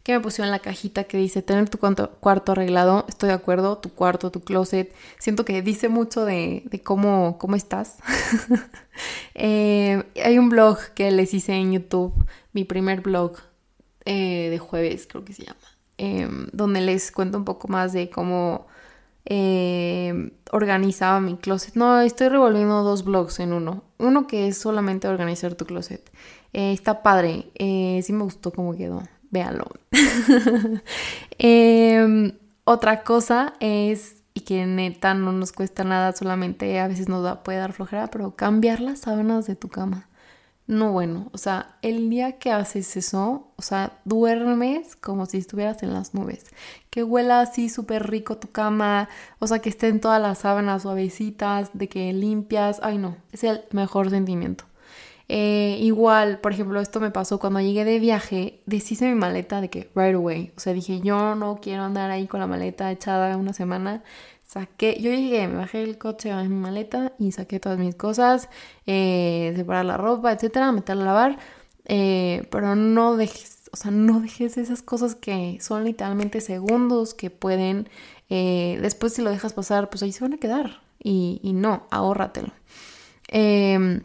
que 0.03 0.13
me 0.13 0.19
pusieron 0.21 0.47
en 0.47 0.51
la 0.51 0.59
cajita 0.59 1.03
que 1.03 1.17
dice 1.17 1.41
tener 1.41 1.69
tu 1.69 1.77
cuarto 1.77 2.51
arreglado. 2.53 3.05
Estoy 3.09 3.29
de 3.29 3.35
acuerdo, 3.35 3.77
tu 3.77 3.89
cuarto, 3.89 4.31
tu 4.31 4.41
closet. 4.41 4.93
Siento 5.19 5.45
que 5.45 5.61
dice 5.61 5.89
mucho 5.89 6.25
de, 6.25 6.63
cómo, 6.83 7.37
cómo 7.39 7.55
estás. 7.55 7.97
Eh, 9.33 10.03
hay 10.21 10.37
un 10.37 10.49
blog 10.49 10.77
que 10.93 11.09
les 11.11 11.33
hice 11.33 11.53
en 11.53 11.71
YouTube, 11.71 12.13
mi 12.51 12.65
primer 12.65 12.99
blog 12.99 13.37
eh, 14.03 14.49
de 14.49 14.59
jueves, 14.59 15.07
creo 15.07 15.23
que 15.23 15.31
se 15.31 15.45
llama, 15.45 15.59
em, 15.97 16.47
donde 16.51 16.81
les 16.81 17.09
cuento 17.09 17.37
un 17.37 17.45
poco 17.45 17.69
más 17.69 17.93
de 17.93 18.09
cómo 18.09 18.67
em, 19.23 20.31
organizaba 20.51 21.21
mi 21.21 21.37
closet. 21.37 21.75
No, 21.75 22.01
estoy 22.01 22.27
revolviendo 22.27 22.83
dos 22.83 23.05
blogs 23.05 23.39
en 23.39 23.53
uno. 23.53 23.83
Uno 23.99 24.27
que 24.27 24.49
es 24.49 24.57
solamente 24.57 25.07
organizar 25.07 25.55
tu 25.55 25.65
closet. 25.65 26.11
Eh, 26.51 26.73
está 26.73 27.01
padre, 27.01 27.51
sí 27.57 28.11
me 28.11 28.23
gustó 28.23 28.51
cómo 28.51 28.75
quedó 28.75 29.01
véanlo. 29.31 29.65
Em, 31.41 32.33
otra 32.65 33.03
cosa 33.03 33.53
es, 33.59 34.23
y 34.33 34.41
que 34.41 34.65
neta 34.65 35.13
no 35.13 35.31
nos 35.31 35.51
cuesta 35.53 35.83
nada, 35.83 36.11
solamente 36.13 36.79
a 36.79 36.87
veces 36.87 37.07
nos 37.07 37.39
puede 37.39 37.59
dar 37.59 37.73
flojera, 37.73 38.07
pero 38.07 38.35
cambiar 38.35 38.81
las 38.81 38.99
sábanas 38.99 39.47
de 39.47 39.55
tu 39.55 39.69
cama. 39.69 40.09
No 40.69 40.91
bueno, 40.91 41.29
o 41.33 41.37
sea, 41.39 41.77
el 41.81 42.11
día 42.11 42.37
que 42.37 42.51
haces 42.51 42.95
eso, 42.95 43.47
o 43.55 43.61
sea, 43.63 43.99
duermes 44.05 44.95
como 44.95 45.25
si 45.25 45.39
estuvieras 45.39 45.81
en 45.81 45.93
las 45.93 46.13
nubes. 46.13 46.45
Que 46.91 47.01
huela 47.01 47.41
así 47.41 47.69
súper 47.69 48.07
rico 48.07 48.37
tu 48.37 48.51
cama, 48.51 49.09
o 49.39 49.47
sea, 49.47 49.59
que 49.59 49.69
estén 49.69 49.99
todas 49.99 50.21
las 50.21 50.37
sábanas 50.37 50.83
suavecitas, 50.83 51.71
de 51.73 51.89
que 51.89 52.13
limpias. 52.13 52.79
Ay, 52.83 52.99
no, 52.99 53.17
es 53.31 53.43
el 53.43 53.61
mejor 53.71 54.11
sentimiento. 54.11 54.65
Eh, 55.31 55.77
igual, 55.79 56.39
por 56.39 56.51
ejemplo, 56.53 56.81
esto 56.81 56.99
me 56.99 57.11
pasó 57.11 57.39
cuando 57.39 57.61
llegué 57.61 57.85
de 57.85 57.99
viaje, 57.99 58.61
deshice 58.65 59.07
mi 59.07 59.13
maleta 59.13 59.61
de 59.61 59.69
que 59.69 59.91
right 59.95 60.15
away. 60.15 60.51
O 60.57 60.59
sea, 60.59 60.73
dije, 60.73 61.01
yo 61.01 61.35
no 61.35 61.59
quiero 61.61 61.83
andar 61.83 62.09
ahí 62.09 62.25
con 62.27 62.39
la 62.39 62.47
maleta 62.47 62.91
echada 62.91 63.37
una 63.37 63.53
semana. 63.53 64.03
Saqué, 64.43 64.97
yo 64.99 65.11
llegué, 65.11 65.47
me 65.47 65.57
bajé 65.57 65.83
el 65.83 65.99
coche, 65.99 66.33
bajé 66.33 66.49
mi 66.49 66.55
maleta 66.55 67.13
y 67.19 67.31
saqué 67.31 67.59
todas 67.59 67.77
mis 67.77 67.93
cosas, 67.95 68.49
eh, 68.87 69.53
separar 69.55 69.85
la 69.85 69.97
ropa, 69.97 70.31
etcétera, 70.31 70.71
meterla 70.71 71.03
a 71.03 71.05
lavar. 71.05 71.39
Eh, 71.85 72.47
pero 72.51 72.75
no 72.75 73.15
dejes, 73.15 73.69
o 73.71 73.77
sea, 73.77 73.91
no 73.91 74.21
dejes 74.21 74.57
esas 74.57 74.81
cosas 74.81 75.13
que 75.15 75.59
son 75.61 75.83
literalmente 75.85 76.41
segundos 76.41 77.13
que 77.13 77.29
pueden, 77.29 77.87
después 78.29 79.13
si 79.13 79.21
lo 79.21 79.29
dejas 79.31 79.53
pasar, 79.53 79.89
pues 79.89 80.01
ahí 80.03 80.11
se 80.11 80.23
van 80.23 80.33
a 80.33 80.37
quedar. 80.37 80.81
Y, 81.03 81.39
y 81.43 81.53
no, 81.53 81.87
ahórratelo. 81.91 82.51
Eh, 83.31 84.01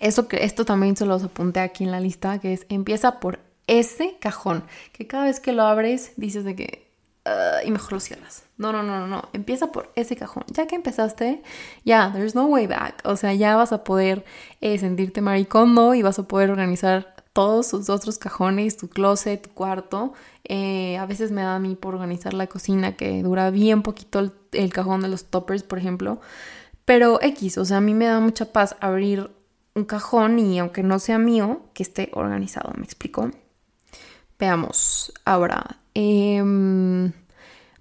eso 0.00 0.28
que, 0.28 0.44
esto 0.44 0.64
también 0.64 0.96
se 0.96 1.06
los 1.06 1.22
apunté 1.24 1.60
aquí 1.60 1.84
en 1.84 1.90
la 1.90 2.00
lista, 2.00 2.38
que 2.38 2.52
es 2.52 2.66
empieza 2.68 3.20
por 3.20 3.40
ese 3.66 4.16
cajón, 4.20 4.64
que 4.92 5.06
cada 5.06 5.24
vez 5.24 5.40
que 5.40 5.52
lo 5.52 5.62
abres 5.62 6.12
dices 6.16 6.44
de 6.44 6.54
que 6.54 6.88
ah", 7.24 7.58
y 7.64 7.70
mejor 7.70 7.94
lo 7.94 8.00
cierras. 8.00 8.44
No, 8.58 8.72
no, 8.72 8.82
no, 8.82 9.00
no, 9.00 9.06
no, 9.06 9.28
empieza 9.32 9.70
por 9.72 9.92
ese 9.96 10.16
cajón. 10.16 10.44
Ya 10.48 10.66
que 10.66 10.76
empezaste, 10.76 11.42
ya, 11.84 12.10
there's 12.12 12.34
no 12.34 12.46
way 12.46 12.66
back. 12.66 13.02
O 13.04 13.16
sea, 13.16 13.34
ya 13.34 13.54
vas 13.56 13.72
a 13.72 13.84
poder 13.84 14.24
eh, 14.60 14.78
sentirte 14.78 15.20
maricondo 15.20 15.94
y 15.94 16.02
vas 16.02 16.18
a 16.18 16.26
poder 16.26 16.50
organizar 16.50 17.14
todos 17.34 17.66
sus 17.66 17.90
otros 17.90 18.18
cajones, 18.18 18.78
tu 18.78 18.88
closet, 18.88 19.42
tu 19.42 19.50
cuarto. 19.50 20.14
Eh, 20.44 20.96
a 20.96 21.04
veces 21.04 21.32
me 21.32 21.42
da 21.42 21.56
a 21.56 21.58
mí 21.58 21.76
por 21.76 21.94
organizar 21.94 22.32
la 22.32 22.46
cocina, 22.46 22.96
que 22.96 23.22
dura 23.22 23.50
bien 23.50 23.82
poquito 23.82 24.20
el, 24.20 24.32
el 24.52 24.72
cajón 24.72 25.02
de 25.02 25.08
los 25.08 25.26
toppers, 25.26 25.62
por 25.62 25.78
ejemplo. 25.78 26.20
Pero 26.86 27.20
X, 27.20 27.58
o 27.58 27.64
sea, 27.66 27.78
a 27.78 27.80
mí 27.82 27.92
me 27.92 28.06
da 28.06 28.20
mucha 28.20 28.52
paz 28.52 28.76
abrir 28.80 29.30
un 29.76 29.84
cajón 29.84 30.38
y 30.38 30.58
aunque 30.58 30.82
no 30.82 30.98
sea 30.98 31.18
mío, 31.18 31.60
que 31.74 31.82
esté 31.82 32.10
organizado, 32.14 32.72
¿me 32.76 32.84
explico? 32.84 33.30
Veamos, 34.38 35.12
ahora, 35.24 35.80
em, 35.94 37.12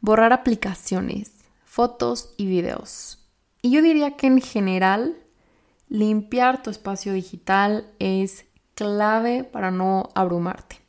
borrar 0.02 0.34
aplicaciones, 0.34 1.32
fotos 1.66 2.34
y 2.38 2.46
videos. 2.46 3.26
Y 3.62 3.72
yo 3.72 3.82
diría 3.82 4.16
que 4.18 4.28
en 4.28 4.42
general, 4.42 5.18
limpiar 5.90 6.62
tu 6.62 6.70
espacio 6.70 7.14
digital 7.14 7.90
es 8.00 8.46
clave 8.76 9.44
para 9.44 9.72
no 9.72 10.10
abrumarte 10.16 10.85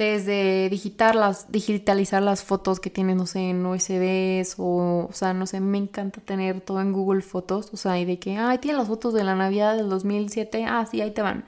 desde 0.00 0.70
digitalizar 0.70 2.22
las 2.22 2.42
fotos 2.42 2.80
que 2.80 2.88
tienes, 2.88 3.16
no 3.16 3.26
sé, 3.26 3.50
en 3.50 3.66
USBs 3.66 4.54
o, 4.56 5.08
o 5.10 5.12
sea, 5.12 5.34
no 5.34 5.46
sé, 5.46 5.60
me 5.60 5.76
encanta 5.76 6.22
tener 6.22 6.62
todo 6.62 6.80
en 6.80 6.92
Google 6.92 7.20
Fotos, 7.20 7.68
o 7.74 7.76
sea, 7.76 7.98
y 7.98 8.06
de 8.06 8.18
que, 8.18 8.38
ay, 8.38 8.56
tienen 8.58 8.78
las 8.78 8.88
fotos 8.88 9.12
de 9.12 9.24
la 9.24 9.34
Navidad 9.34 9.76
del 9.76 9.90
2007, 9.90 10.64
ah, 10.64 10.86
sí, 10.90 11.02
ahí 11.02 11.10
te 11.10 11.20
van, 11.20 11.44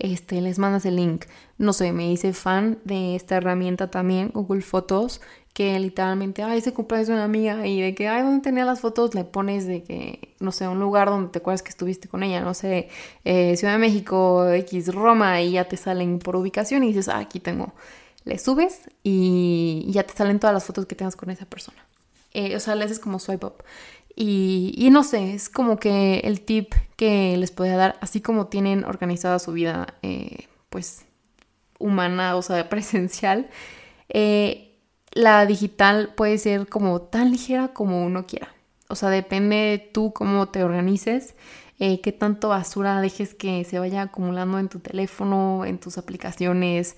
este, 0.00 0.40
les 0.40 0.58
mandas 0.58 0.84
el 0.84 0.96
link, 0.96 1.26
no 1.58 1.72
sé, 1.72 1.92
me 1.92 2.10
hice 2.10 2.32
fan 2.32 2.80
de 2.82 3.14
esta 3.14 3.36
herramienta 3.36 3.88
también, 3.88 4.32
Google 4.34 4.62
Fotos, 4.62 5.20
que 5.52 5.78
literalmente, 5.78 6.42
ay, 6.42 6.58
ese 6.58 6.72
cumpleaños 6.72 7.08
de 7.08 7.14
una 7.14 7.24
amiga 7.24 7.66
y 7.66 7.80
de 7.80 7.94
que, 7.94 8.08
ay, 8.08 8.22
¿dónde 8.22 8.42
tenía 8.42 8.64
las 8.64 8.80
fotos? 8.80 9.14
Le 9.14 9.24
pones 9.24 9.66
de 9.66 9.82
que, 9.82 10.34
no 10.40 10.50
sé, 10.50 10.66
un 10.66 10.80
lugar 10.80 11.08
donde 11.08 11.30
te 11.30 11.38
acuerdas 11.40 11.62
que 11.62 11.68
estuviste 11.70 12.08
con 12.08 12.22
ella, 12.22 12.40
no 12.40 12.54
sé, 12.54 12.88
eh, 13.24 13.56
Ciudad 13.56 13.74
de 13.74 13.78
México, 13.78 14.48
X, 14.50 14.94
Roma, 14.94 15.40
y 15.42 15.52
ya 15.52 15.64
te 15.68 15.76
salen 15.76 16.18
por 16.18 16.36
ubicación 16.36 16.84
y 16.84 16.88
dices, 16.88 17.08
ah, 17.08 17.18
aquí 17.18 17.38
tengo. 17.40 17.74
Le 18.24 18.38
subes 18.38 18.88
y 19.02 19.84
ya 19.88 20.04
te 20.04 20.14
salen 20.14 20.40
todas 20.40 20.54
las 20.54 20.64
fotos 20.64 20.86
que 20.86 20.94
tengas 20.94 21.16
con 21.16 21.30
esa 21.30 21.44
persona. 21.44 21.84
Eh, 22.32 22.56
o 22.56 22.60
sea, 22.60 22.74
le 22.74 22.84
haces 22.84 22.98
como 22.98 23.18
swipe 23.18 23.46
up. 23.46 23.64
Y, 24.14 24.74
y, 24.76 24.90
no 24.90 25.04
sé, 25.04 25.34
es 25.34 25.48
como 25.48 25.78
que 25.78 26.20
el 26.20 26.42
tip 26.42 26.74
que 26.96 27.36
les 27.36 27.50
podía 27.50 27.76
dar, 27.76 27.98
así 28.00 28.20
como 28.20 28.46
tienen 28.46 28.84
organizada 28.84 29.38
su 29.38 29.52
vida, 29.52 29.94
eh, 30.02 30.48
pues, 30.70 31.04
humana, 31.78 32.36
o 32.36 32.42
sea, 32.42 32.68
presencial, 32.68 33.48
eh, 34.08 34.71
la 35.12 35.44
digital 35.46 36.12
puede 36.16 36.38
ser 36.38 36.68
como 36.68 37.00
tan 37.02 37.30
ligera 37.30 37.68
como 37.68 38.04
uno 38.04 38.26
quiera. 38.26 38.48
O 38.88 38.94
sea, 38.94 39.08
depende 39.08 39.56
de 39.56 39.78
tú 39.78 40.12
cómo 40.12 40.48
te 40.48 40.64
organices, 40.64 41.34
eh, 41.78 42.00
qué 42.00 42.12
tanto 42.12 42.50
basura 42.50 43.00
dejes 43.00 43.34
que 43.34 43.64
se 43.64 43.78
vaya 43.78 44.02
acumulando 44.02 44.58
en 44.58 44.68
tu 44.68 44.80
teléfono, 44.80 45.64
en 45.64 45.78
tus 45.78 45.98
aplicaciones. 45.98 46.96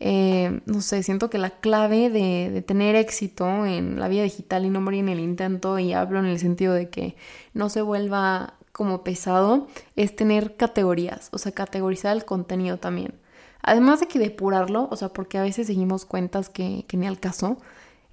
Eh, 0.00 0.60
no 0.66 0.80
sé, 0.80 1.02
siento 1.02 1.30
que 1.30 1.38
la 1.38 1.50
clave 1.50 2.10
de, 2.10 2.50
de, 2.50 2.62
tener 2.62 2.96
éxito 2.96 3.66
en 3.66 4.00
la 4.00 4.08
vida 4.08 4.24
digital 4.24 4.64
y 4.64 4.70
no 4.70 4.80
morir 4.80 5.00
en 5.00 5.10
el 5.10 5.20
intento, 5.20 5.78
y 5.78 5.92
hablo 5.92 6.18
en 6.18 6.26
el 6.26 6.38
sentido 6.38 6.74
de 6.74 6.90
que 6.90 7.16
no 7.54 7.68
se 7.68 7.82
vuelva 7.82 8.54
como 8.72 9.04
pesado, 9.04 9.68
es 9.96 10.16
tener 10.16 10.56
categorías, 10.56 11.28
o 11.32 11.38
sea, 11.38 11.52
categorizar 11.52 12.16
el 12.16 12.24
contenido 12.24 12.78
también. 12.78 13.21
Además 13.62 14.00
de 14.00 14.08
que 14.08 14.18
depurarlo, 14.18 14.88
o 14.90 14.96
sea, 14.96 15.10
porque 15.10 15.38
a 15.38 15.42
veces 15.42 15.66
seguimos 15.68 16.04
cuentas 16.04 16.48
que, 16.48 16.84
ni 16.92 17.06
al 17.06 17.20
caso, 17.20 17.58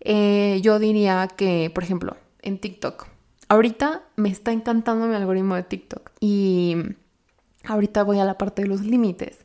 eh, 0.01 0.59
yo 0.61 0.79
diría 0.79 1.27
que, 1.27 1.71
por 1.73 1.83
ejemplo, 1.83 2.17
en 2.41 2.59
TikTok, 2.59 3.07
ahorita 3.49 4.03
me 4.15 4.29
está 4.29 4.51
encantando 4.51 5.07
mi 5.07 5.15
algoritmo 5.15 5.55
de 5.55 5.63
TikTok 5.63 6.11
y 6.19 6.77
ahorita 7.65 8.03
voy 8.03 8.19
a 8.19 8.25
la 8.25 8.37
parte 8.37 8.61
de 8.61 8.67
los 8.67 8.81
límites, 8.81 9.39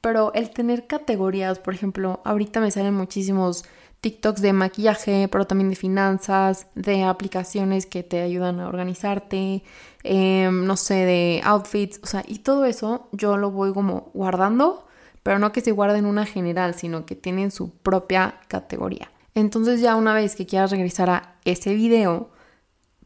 pero 0.00 0.32
el 0.34 0.50
tener 0.50 0.86
categorías, 0.86 1.58
por 1.58 1.74
ejemplo, 1.74 2.20
ahorita 2.24 2.60
me 2.60 2.70
salen 2.70 2.94
muchísimos 2.94 3.64
TikToks 4.00 4.40
de 4.40 4.52
maquillaje, 4.52 5.28
pero 5.28 5.46
también 5.46 5.70
de 5.70 5.76
finanzas, 5.76 6.68
de 6.76 7.02
aplicaciones 7.02 7.84
que 7.86 8.04
te 8.04 8.20
ayudan 8.20 8.60
a 8.60 8.68
organizarte, 8.68 9.64
em, 10.04 10.64
no 10.66 10.76
sé, 10.76 10.94
de 10.94 11.40
outfits, 11.44 12.00
o 12.04 12.06
sea, 12.06 12.22
y 12.26 12.38
todo 12.38 12.64
eso 12.64 13.08
yo 13.10 13.36
lo 13.36 13.50
voy 13.50 13.72
como 13.72 14.10
guardando 14.14 14.87
pero 15.22 15.38
no 15.38 15.52
que 15.52 15.60
se 15.60 15.72
guarden 15.72 16.06
una 16.06 16.26
general, 16.26 16.74
sino 16.74 17.06
que 17.06 17.14
tienen 17.14 17.50
su 17.50 17.70
propia 17.70 18.40
categoría. 18.48 19.10
Entonces 19.34 19.80
ya 19.80 19.96
una 19.96 20.14
vez 20.14 20.34
que 20.34 20.46
quieras 20.46 20.70
regresar 20.70 21.10
a 21.10 21.36
ese 21.44 21.74
video, 21.74 22.30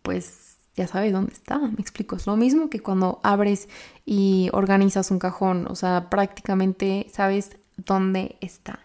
pues 0.02 0.57
ya 0.75 0.87
sabes 0.87 1.12
dónde 1.12 1.33
está, 1.33 1.59
me 1.59 1.81
explico. 1.81 2.16
Es 2.16 2.26
lo 2.26 2.37
mismo 2.37 2.71
que 2.71 2.81
cuando 2.81 3.21
abres 3.23 3.69
y 4.07 4.49
organizas 4.52 5.11
un 5.11 5.19
cajón, 5.19 5.66
o 5.69 5.75
sea, 5.75 6.09
prácticamente 6.11 7.07
sabes 7.12 7.50
dónde 7.76 8.37
está. 8.40 8.81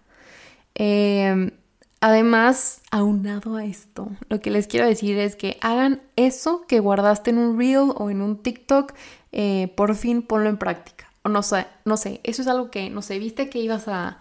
Em, 0.76 1.52
Además, 2.00 2.82
aunado 2.92 3.56
a 3.56 3.66
esto, 3.66 4.12
lo 4.30 4.40
que 4.40 4.52
les 4.52 4.68
quiero 4.68 4.86
decir 4.86 5.18
es 5.18 5.36
que 5.36 5.58
hagan 5.62 6.04
eso 6.16 6.66
que 6.68 6.80
guardaste 6.80 7.32
en 7.32 7.40
un 7.40 7.58
reel 7.58 7.92
o 7.96 8.12
en 8.12 8.22
un 8.22 8.38
TikTok, 8.38 8.94
eh, 9.32 9.74
por 9.76 9.96
fin 9.96 10.22
ponlo 10.22 10.48
en 10.50 10.58
práctica. 10.58 11.07
No 11.30 11.44
sé, 11.44 11.68
no 11.86 11.98
sé, 11.98 12.22
eso 12.24 12.42
es 12.42 12.48
algo 12.48 12.72
que, 12.72 12.90
no 12.90 13.02
sé, 13.02 13.20
viste 13.20 13.50
que 13.50 13.60
ibas 13.60 13.88
a... 13.88 14.20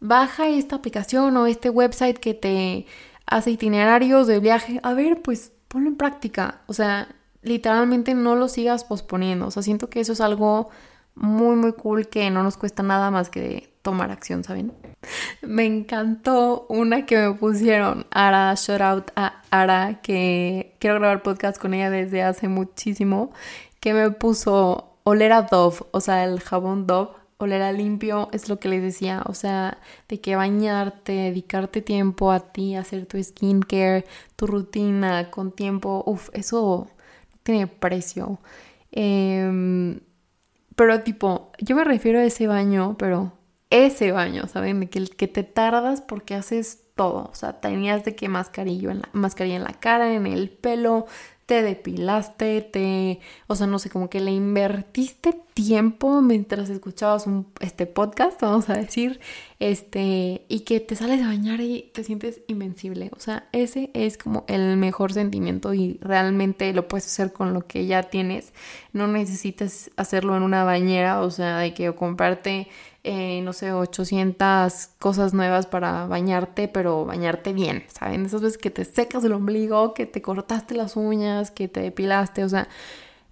Baja 0.00 0.48
esta 0.48 0.76
aplicación 0.76 1.36
o 1.36 1.46
este 1.46 1.70
website 1.70 2.18
que 2.18 2.32
te 2.32 2.86
hace 3.26 3.50
itinerarios 3.50 4.28
de 4.28 4.38
viaje. 4.38 4.78
A 4.84 4.94
ver, 4.94 5.22
pues 5.22 5.50
ponlo 5.66 5.88
en 5.88 5.96
práctica. 5.96 6.60
O 6.66 6.72
sea, 6.72 7.08
literalmente 7.42 8.14
no 8.14 8.36
lo 8.36 8.48
sigas 8.48 8.84
posponiendo. 8.84 9.46
O 9.46 9.50
sea, 9.50 9.62
siento 9.62 9.90
que 9.90 9.98
eso 9.98 10.12
es 10.12 10.20
algo 10.20 10.70
muy, 11.14 11.56
muy 11.56 11.72
cool 11.72 12.08
que 12.08 12.30
no 12.30 12.42
nos 12.42 12.56
cuesta 12.56 12.82
nada 12.82 13.10
más 13.10 13.28
que 13.28 13.72
tomar 13.82 14.10
acción, 14.10 14.44
¿saben? 14.44 14.72
Me 15.42 15.64
encantó 15.64 16.66
una 16.68 17.06
que 17.06 17.16
me 17.16 17.34
pusieron, 17.34 18.06
Ara, 18.10 18.54
shout 18.54 18.80
out 18.80 19.10
a 19.16 19.42
Ara, 19.50 20.00
que 20.02 20.76
quiero 20.78 20.96
grabar 20.96 21.22
podcast 21.22 21.60
con 21.60 21.74
ella 21.74 21.90
desde 21.90 22.22
hace 22.22 22.48
muchísimo, 22.48 23.32
que 23.80 23.94
me 23.94 24.10
puso 24.10 24.87
oler 25.08 25.32
a 25.32 25.42
Dove, 25.42 25.78
o 25.90 26.00
sea, 26.00 26.24
el 26.24 26.40
jabón 26.40 26.86
Dove, 26.86 27.12
oler 27.38 27.62
a 27.62 27.72
limpio, 27.72 28.28
es 28.32 28.48
lo 28.48 28.58
que 28.58 28.68
les 28.68 28.82
decía, 28.82 29.22
o 29.26 29.34
sea, 29.34 29.78
de 30.08 30.20
que 30.20 30.36
bañarte, 30.36 31.12
dedicarte 31.12 31.82
tiempo 31.82 32.30
a 32.32 32.40
ti, 32.40 32.74
hacer 32.76 33.06
tu 33.06 33.22
skincare, 33.22 34.04
tu 34.36 34.46
rutina 34.46 35.30
con 35.30 35.52
tiempo, 35.52 36.02
uff, 36.06 36.28
eso 36.32 36.88
no 37.32 37.38
tiene 37.42 37.66
precio. 37.66 38.40
Eh, 38.92 40.00
pero 40.76 41.02
tipo, 41.02 41.52
yo 41.58 41.74
me 41.74 41.84
refiero 41.84 42.20
a 42.20 42.24
ese 42.24 42.46
baño, 42.46 42.96
pero 42.98 43.32
ese 43.70 44.12
baño, 44.12 44.46
¿saben? 44.46 44.80
De 44.80 44.88
que, 44.88 45.06
que 45.06 45.26
te 45.28 45.42
tardas 45.42 46.00
porque 46.00 46.34
haces 46.34 46.84
todo. 46.94 47.28
O 47.32 47.34
sea, 47.34 47.60
tenías 47.60 48.04
de 48.04 48.14
que 48.14 48.28
mascarilla 48.28 48.92
en 48.92 49.00
la, 49.00 49.08
mascarilla 49.12 49.56
en 49.56 49.64
la 49.64 49.72
cara, 49.72 50.14
en 50.14 50.26
el 50.26 50.50
pelo, 50.50 51.06
te 51.48 51.62
depilaste, 51.62 52.60
te, 52.60 53.20
o 53.46 53.56
sea, 53.56 53.66
no 53.66 53.78
sé, 53.78 53.88
como 53.88 54.10
que 54.10 54.20
le 54.20 54.32
invertiste 54.32 55.34
tiempo 55.54 56.20
mientras 56.20 56.68
escuchabas 56.68 57.26
un 57.26 57.46
este 57.60 57.86
podcast, 57.86 58.38
vamos 58.42 58.68
a 58.68 58.74
decir, 58.74 59.18
este, 59.58 60.44
y 60.48 60.60
que 60.60 60.80
te 60.80 60.94
sales 60.94 61.20
de 61.20 61.26
bañar 61.26 61.62
y 61.62 61.90
te 61.94 62.04
sientes 62.04 62.42
invencible. 62.48 63.10
O 63.16 63.18
sea, 63.18 63.48
ese 63.52 63.90
es 63.94 64.18
como 64.18 64.44
el 64.46 64.76
mejor 64.76 65.14
sentimiento 65.14 65.72
y 65.72 65.96
realmente 66.02 66.70
lo 66.74 66.86
puedes 66.86 67.06
hacer 67.06 67.32
con 67.32 67.54
lo 67.54 67.66
que 67.66 67.86
ya 67.86 68.02
tienes. 68.02 68.52
No 68.92 69.08
necesitas 69.08 69.90
hacerlo 69.96 70.36
en 70.36 70.42
una 70.42 70.64
bañera, 70.64 71.22
o 71.22 71.30
sea, 71.30 71.60
de 71.60 71.72
que 71.72 71.94
comprarte 71.94 72.68
eh, 73.10 73.40
no 73.40 73.54
sé, 73.54 73.72
800 73.72 74.90
cosas 74.98 75.32
nuevas 75.32 75.66
para 75.66 76.06
bañarte, 76.06 76.68
pero 76.68 77.06
bañarte 77.06 77.54
bien, 77.54 77.84
¿saben? 77.88 78.26
Esas 78.26 78.42
veces 78.42 78.58
que 78.58 78.70
te 78.70 78.84
secas 78.84 79.24
el 79.24 79.32
ombligo, 79.32 79.94
que 79.94 80.04
te 80.04 80.20
cortaste 80.20 80.74
las 80.74 80.94
uñas, 80.94 81.50
que 81.50 81.68
te 81.68 81.80
depilaste, 81.80 82.44
o 82.44 82.50
sea, 82.50 82.68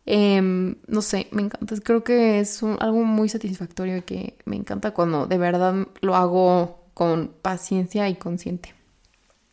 em, 0.06 0.76
no 0.86 1.02
sé, 1.02 1.28
me 1.30 1.42
encanta. 1.42 1.76
Creo 1.84 2.02
que 2.04 2.40
es 2.40 2.62
algo 2.62 3.04
muy 3.04 3.28
satisfactorio 3.28 3.98
y 3.98 4.02
que 4.02 4.38
me 4.46 4.56
encanta 4.56 4.92
cuando 4.94 5.26
de 5.26 5.36
verdad 5.36 5.74
lo 6.00 6.16
hago 6.16 6.86
con 6.94 7.34
paciencia 7.42 8.08
y 8.08 8.14
consciente. 8.16 8.74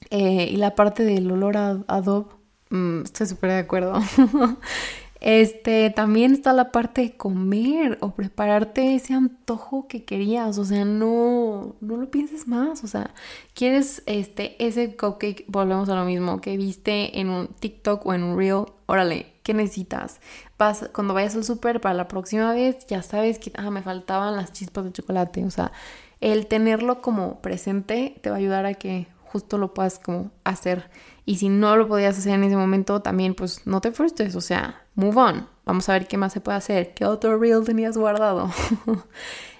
Eh, 0.09 0.47
y 0.51 0.55
la 0.55 0.75
parte 0.75 1.03
del 1.03 1.29
olor 1.31 1.57
a 1.57 1.83
Adobe, 1.87 2.29
mm, 2.69 3.01
estoy 3.03 3.27
súper 3.27 3.49
de 3.51 3.57
acuerdo. 3.57 3.99
Este, 5.23 5.89
también 5.89 6.33
está 6.33 6.51
la 6.51 6.73
parte 6.73 6.99
de 6.99 7.15
comer 7.15 7.97
o 8.01 8.11
prepararte 8.11 8.93
ese 8.93 9.13
antojo 9.13 9.87
que 9.87 10.03
querías, 10.03 10.57
o 10.57 10.65
sea, 10.65 10.83
no, 10.83 11.77
no 11.79 11.95
lo 11.95 12.11
pienses 12.11 12.45
más, 12.45 12.83
o 12.83 12.87
sea, 12.87 13.13
quieres 13.53 14.03
este, 14.05 14.61
ese 14.61 14.97
cupcake, 14.97 15.45
volvemos 15.47 15.87
a 15.87 15.95
lo 15.95 16.03
mismo, 16.03 16.41
que 16.41 16.57
viste 16.57 17.21
en 17.21 17.29
un 17.29 17.47
TikTok 17.47 18.05
o 18.05 18.13
en 18.13 18.21
un 18.21 18.37
Reel, 18.37 18.65
órale, 18.85 19.35
¿qué 19.43 19.53
necesitas? 19.53 20.19
Vas, 20.57 20.89
cuando 20.93 21.13
vayas 21.13 21.35
al 21.35 21.45
súper 21.45 21.79
para 21.79 21.95
la 21.95 22.09
próxima 22.09 22.51
vez, 22.51 22.85
ya 22.87 23.01
sabes 23.01 23.39
que 23.39 23.53
ah, 23.55 23.71
me 23.71 23.81
faltaban 23.81 24.35
las 24.35 24.51
chispas 24.51 24.83
de 24.83 24.91
chocolate, 24.91 25.45
o 25.45 25.51
sea, 25.51 25.71
el 26.19 26.47
tenerlo 26.47 27.01
como 27.01 27.41
presente 27.41 28.17
te 28.21 28.29
va 28.29 28.35
a 28.35 28.39
ayudar 28.39 28.65
a 28.65 28.73
que 28.73 29.07
justo 29.23 29.57
lo 29.57 29.73
puedas 29.73 29.99
como 29.99 30.31
hacer. 30.43 30.89
Y 31.25 31.37
si 31.37 31.47
no 31.47 31.77
lo 31.77 31.87
podías 31.87 32.17
hacer 32.17 32.33
en 32.33 32.43
ese 32.43 32.57
momento, 32.57 33.01
también 33.01 33.35
pues 33.35 33.65
no 33.65 33.79
te 33.79 33.93
frustres, 33.93 34.35
o 34.35 34.41
sea, 34.41 34.82
move 34.95 35.17
on. 35.17 35.47
Vamos 35.65 35.87
a 35.89 35.93
ver 35.93 36.07
qué 36.07 36.17
más 36.17 36.33
se 36.33 36.41
puede 36.41 36.57
hacer. 36.57 36.93
¿Qué 36.93 37.05
otro 37.05 37.37
reel 37.37 37.63
tenías 37.63 37.97
guardado? 37.97 38.51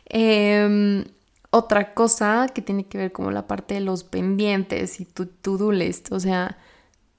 Em, 0.06 1.06
otra 1.50 1.93
cosa 1.93 2.48
que 2.54 2.62
tiene 2.62 2.86
que 2.86 2.98
ver 2.98 3.12
como 3.12 3.32
la 3.32 3.48
parte 3.48 3.76
de 3.76 3.80
los 3.80 4.04
pendientes 4.04 5.00
y 5.00 5.06
tu 5.06 5.26
to-do 5.26 5.72
o 6.12 6.19
sea, 6.19 6.58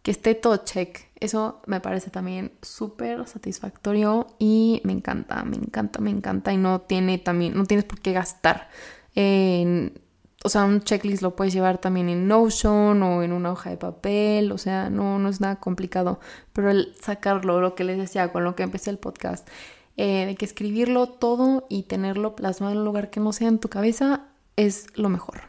que 0.03 0.11
esté 0.11 0.35
todo 0.35 0.59
check. 0.59 1.09
Eso 1.19 1.63
me 1.67 1.81
parece 1.81 2.11
también 2.11 2.53
súper 2.63 3.27
satisfactorio 3.27 4.27
y 4.39 4.81
me 4.85 4.93
encanta, 4.93 5.43
me 5.45 5.57
encanta, 5.57 6.01
me 6.01 6.11
encanta 6.11 6.53
y 6.53 6.57
no 6.57 6.83
tiene 6.83 7.19
también, 7.19 7.57
no 7.57 7.65
tienes 7.65 7.85
por 7.85 8.01
qué 8.01 8.13
gastar 8.13 8.69
en 9.15 10.01
o 10.47 10.51
sea, 10.51 10.67
un 10.67 10.83
checklist 10.83 11.23
lo 11.23 11.35
puedes 11.35 11.55
llevar 11.55 11.79
también 11.79 12.11
en 12.11 12.29
Notion 12.29 13.03
o 13.03 13.23
en 13.23 13.33
una 13.33 13.51
hoja 13.51 13.71
de 13.71 13.79
papel, 13.79 14.53
o 14.53 14.59
sea, 14.59 14.91
no, 14.91 15.19
no 15.19 15.31
es 15.31 15.41
nada 15.41 15.57
complicado, 15.57 16.21
pero 16.53 16.71
el 16.71 16.95
sacarlo, 17.01 17.63
lo 17.63 17.75
que 17.75 17.83
les 17.83 17.97
decía 17.97 18.31
con 18.31 18.45
lo 18.45 18.55
que 18.55 18.63
empecé 18.63 18.91
el 18.91 18.99
podcast, 18.99 19.49
eh, 19.97 20.27
de 20.27 20.35
que 20.35 20.45
escribirlo 20.45 21.07
todo 21.09 21.67
y 21.71 21.85
tenerlo 21.85 22.37
plasmado 22.37 22.75
en 22.75 22.81
un 22.81 22.85
lugar 22.85 23.09
que 23.09 23.21
no 23.21 23.33
sea 23.33 23.49
en 23.49 23.59
tu 23.59 23.71
cabeza 23.71 24.27
es 24.57 24.89
lo 24.99 25.09
mejor. 25.09 25.45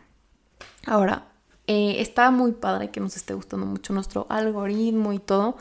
Ahora, 0.86 1.28
eh, 1.68 1.98
está 2.00 2.32
muy 2.32 2.54
padre 2.54 2.90
que 2.90 3.02
nos 3.02 3.18
esté 3.18 3.34
gustando 3.34 3.66
mucho 3.66 3.92
nuestro 3.92 4.28
algoritmo 4.30 5.12
y 5.12 5.20
todo, 5.20 5.58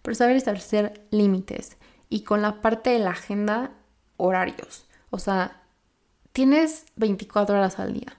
pero 0.00 0.14
saber 0.14 0.36
establecer 0.36 1.06
límites 1.10 1.76
y 2.08 2.22
con 2.22 2.40
la 2.40 2.62
parte 2.62 2.88
de 2.88 3.00
la 3.00 3.10
agenda, 3.10 3.72
horarios. 4.16 4.86
O 5.10 5.18
sea, 5.18 5.60
tienes 6.32 6.86
24 6.96 7.54
horas 7.54 7.78
al 7.78 7.92
día 7.92 8.18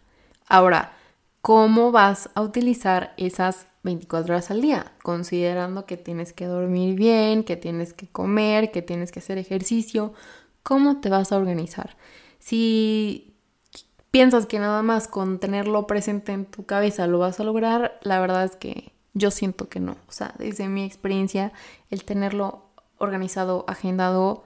Ahora, 0.49 0.93
¿cómo 1.41 1.91
vas 1.91 2.31
a 2.33 2.41
utilizar 2.41 3.13
esas 3.17 3.67
24 3.83 4.33
horas 4.33 4.49
al 4.49 4.61
día? 4.61 4.91
Considerando 5.03 5.85
que 5.85 5.95
tienes 5.95 6.33
que 6.33 6.45
dormir 6.45 6.95
bien, 6.95 7.43
que 7.43 7.55
tienes 7.55 7.93
que 7.93 8.07
comer, 8.07 8.71
que 8.71 8.81
tienes 8.81 9.11
que 9.11 9.19
hacer 9.19 9.37
ejercicio, 9.37 10.11
¿cómo 10.63 11.01
te 11.01 11.09
vas 11.09 11.31
a 11.31 11.37
organizar? 11.37 11.97
Si 12.39 13.35
piensas 14.09 14.47
que 14.47 14.57
nada 14.57 14.81
más 14.81 15.07
con 15.07 15.39
tenerlo 15.39 15.85
presente 15.85 16.31
en 16.31 16.45
tu 16.45 16.65
cabeza 16.65 17.05
lo 17.05 17.19
vas 17.19 17.39
a 17.39 17.43
lograr, 17.43 17.99
la 18.01 18.19
verdad 18.19 18.43
es 18.43 18.55
que 18.55 18.91
yo 19.13 19.29
siento 19.29 19.69
que 19.69 19.79
no. 19.79 19.97
O 20.07 20.11
sea, 20.11 20.33
desde 20.39 20.67
mi 20.67 20.83
experiencia, 20.83 21.53
el 21.91 22.05
tenerlo 22.05 22.65
organizado, 22.97 23.65
agendado, 23.67 24.43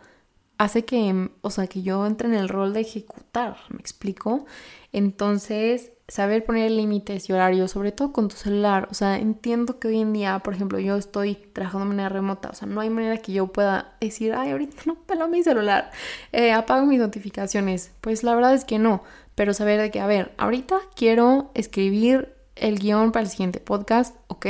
hace 0.63 0.85
que, 0.85 1.29
o 1.41 1.49
sea, 1.49 1.67
que 1.67 1.81
yo 1.81 2.05
entre 2.05 2.27
en 2.27 2.35
el 2.35 2.49
rol 2.49 2.73
de 2.73 2.81
ejecutar, 2.81 3.57
¿me 3.69 3.79
explico? 3.79 4.45
Entonces, 4.91 5.91
saber 6.07 6.43
poner 6.45 6.71
límites 6.71 7.29
y 7.29 7.33
horarios, 7.33 7.71
sobre 7.71 7.91
todo 7.91 8.13
con 8.13 8.27
tu 8.27 8.35
celular. 8.35 8.87
O 8.91 8.93
sea, 8.93 9.17
entiendo 9.17 9.79
que 9.79 9.87
hoy 9.87 10.01
en 10.01 10.13
día, 10.13 10.39
por 10.39 10.53
ejemplo, 10.53 10.79
yo 10.79 10.97
estoy 10.97 11.35
trabajando 11.35 11.85
de 11.85 11.89
manera 11.89 12.09
remota. 12.09 12.49
O 12.49 12.53
sea, 12.53 12.67
no 12.67 12.81
hay 12.81 12.89
manera 12.89 13.17
que 13.17 13.33
yo 13.33 13.47
pueda 13.47 13.95
decir, 13.99 14.33
ay, 14.33 14.51
ahorita 14.51 14.83
no 14.85 14.95
pelo 14.95 15.27
mi 15.27 15.43
celular, 15.43 15.91
eh, 16.31 16.51
apago 16.51 16.85
mis 16.85 16.99
notificaciones. 16.99 17.91
Pues 18.01 18.23
la 18.23 18.35
verdad 18.35 18.53
es 18.53 18.65
que 18.65 18.79
no. 18.79 19.03
Pero 19.35 19.53
saber 19.53 19.81
de 19.81 19.91
que, 19.91 19.99
a 19.99 20.07
ver, 20.07 20.33
ahorita 20.37 20.79
quiero 20.95 21.51
escribir 21.55 22.35
el 22.55 22.79
guion 22.79 23.11
para 23.11 23.23
el 23.23 23.29
siguiente 23.31 23.59
podcast, 23.59 24.15
¿ok? 24.27 24.45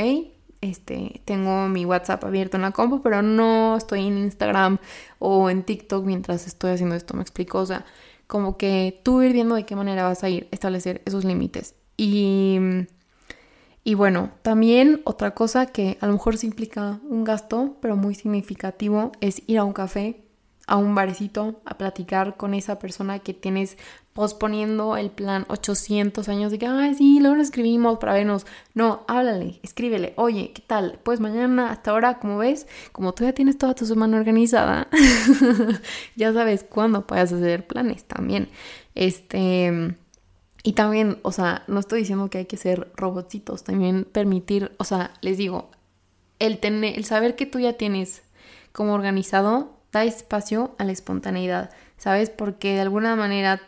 Este, 0.64 1.20
tengo 1.26 1.68
mi 1.68 1.84
WhatsApp 1.84 2.24
abierto 2.24 2.56
en 2.56 2.62
la 2.62 2.70
compu, 2.70 3.02
pero 3.02 3.20
no 3.20 3.76
estoy 3.76 4.06
en 4.06 4.16
Instagram 4.16 4.78
o 5.18 5.50
en 5.50 5.62
TikTok 5.62 6.06
mientras 6.06 6.46
estoy 6.46 6.70
haciendo 6.70 6.94
esto, 6.94 7.12
me 7.14 7.20
explico, 7.20 7.58
o 7.58 7.66
sea, 7.66 7.84
como 8.26 8.56
que 8.56 8.98
tú 9.02 9.20
ir 9.20 9.34
viendo 9.34 9.56
de 9.56 9.66
qué 9.66 9.76
manera 9.76 10.04
vas 10.04 10.24
a 10.24 10.30
ir, 10.30 10.48
establecer 10.52 11.02
esos 11.04 11.26
límites. 11.26 11.74
Y, 11.98 12.58
y 13.84 13.92
bueno, 13.92 14.30
también 14.40 15.02
otra 15.04 15.32
cosa 15.34 15.66
que 15.66 15.98
a 16.00 16.06
lo 16.06 16.14
mejor 16.14 16.38
se 16.38 16.46
implica 16.46 16.98
un 17.10 17.24
gasto, 17.24 17.76
pero 17.82 17.94
muy 17.96 18.14
significativo, 18.14 19.12
es 19.20 19.42
ir 19.46 19.58
a 19.58 19.64
un 19.64 19.74
café, 19.74 20.23
a 20.66 20.76
un 20.76 20.94
barecito, 20.94 21.60
a 21.64 21.76
platicar 21.76 22.36
con 22.36 22.54
esa 22.54 22.78
persona 22.78 23.18
que 23.18 23.34
tienes 23.34 23.76
posponiendo 24.14 24.96
el 24.96 25.10
plan 25.10 25.44
800 25.48 26.28
años 26.28 26.52
de 26.52 26.58
que, 26.58 26.66
ay, 26.66 26.94
sí, 26.94 27.18
luego 27.20 27.36
nos 27.36 27.48
escribimos 27.48 27.98
para 27.98 28.14
vernos. 28.14 28.46
No, 28.72 29.04
háblale, 29.08 29.58
escríbele, 29.62 30.14
oye, 30.16 30.52
¿qué 30.54 30.62
tal? 30.62 31.00
Pues 31.02 31.20
mañana, 31.20 31.70
hasta 31.70 31.90
ahora, 31.90 32.20
como 32.20 32.38
ves, 32.38 32.68
como 32.92 33.12
tú 33.12 33.24
ya 33.24 33.32
tienes 33.32 33.58
toda 33.58 33.74
tu 33.74 33.84
semana 33.86 34.16
organizada, 34.16 34.88
ya 36.16 36.32
sabes 36.32 36.64
cuándo 36.64 37.06
puedes 37.06 37.32
hacer 37.32 37.66
planes 37.66 38.04
también. 38.04 38.48
Este. 38.94 39.96
Y 40.66 40.72
también, 40.72 41.18
o 41.22 41.30
sea, 41.30 41.62
no 41.66 41.78
estoy 41.78 42.00
diciendo 42.00 42.30
que 42.30 42.38
hay 42.38 42.46
que 42.46 42.56
ser 42.56 42.90
robotcitos, 42.96 43.64
también 43.64 44.04
permitir, 44.04 44.72
o 44.78 44.84
sea, 44.84 45.12
les 45.20 45.36
digo, 45.36 45.70
el 46.38 46.58
tener, 46.58 46.96
el 46.96 47.04
saber 47.04 47.36
que 47.36 47.44
tú 47.44 47.58
ya 47.58 47.74
tienes 47.74 48.22
como 48.72 48.94
organizado, 48.94 49.74
da 49.94 50.04
espacio 50.04 50.74
a 50.78 50.84
la 50.84 50.92
espontaneidad, 50.92 51.70
¿sabes? 51.96 52.28
Porque 52.28 52.74
de 52.74 52.80
alguna 52.80 53.16
manera 53.16 53.62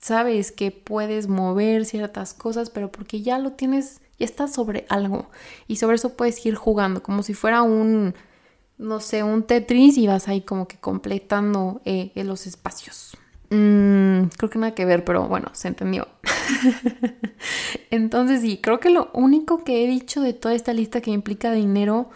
sabes 0.00 0.52
que 0.52 0.70
puedes 0.70 1.28
mover 1.28 1.84
ciertas 1.84 2.34
cosas, 2.34 2.70
pero 2.70 2.90
porque 2.90 3.20
ya 3.22 3.38
lo 3.38 3.52
tienes, 3.52 4.00
ya 4.18 4.24
estás 4.24 4.54
sobre 4.54 4.86
algo 4.88 5.28
y 5.66 5.76
sobre 5.76 5.96
eso 5.96 6.16
puedes 6.16 6.44
ir 6.46 6.54
jugando 6.54 7.02
como 7.02 7.22
si 7.24 7.34
fuera 7.34 7.62
un, 7.62 8.14
no 8.78 9.00
sé, 9.00 9.24
un 9.24 9.42
Tetris 9.42 9.98
y 9.98 10.06
vas 10.06 10.28
ahí 10.28 10.42
como 10.42 10.68
que 10.68 10.76
completando 10.76 11.82
eh, 11.84 12.12
los 12.14 12.46
espacios. 12.46 13.16
Mm, 13.50 14.28
creo 14.36 14.50
que 14.50 14.58
nada 14.58 14.74
que 14.74 14.84
ver, 14.84 15.04
pero 15.04 15.26
bueno, 15.26 15.48
se 15.52 15.68
entendió. 15.68 16.06
Entonces 17.90 18.40
sí, 18.40 18.60
creo 18.62 18.78
que 18.78 18.88
lo 18.88 19.10
único 19.12 19.64
que 19.64 19.84
he 19.84 19.88
dicho 19.88 20.22
de 20.22 20.32
toda 20.32 20.54
esta 20.54 20.72
lista 20.72 21.00
que 21.00 21.10
implica 21.10 21.50
dinero 21.50 22.08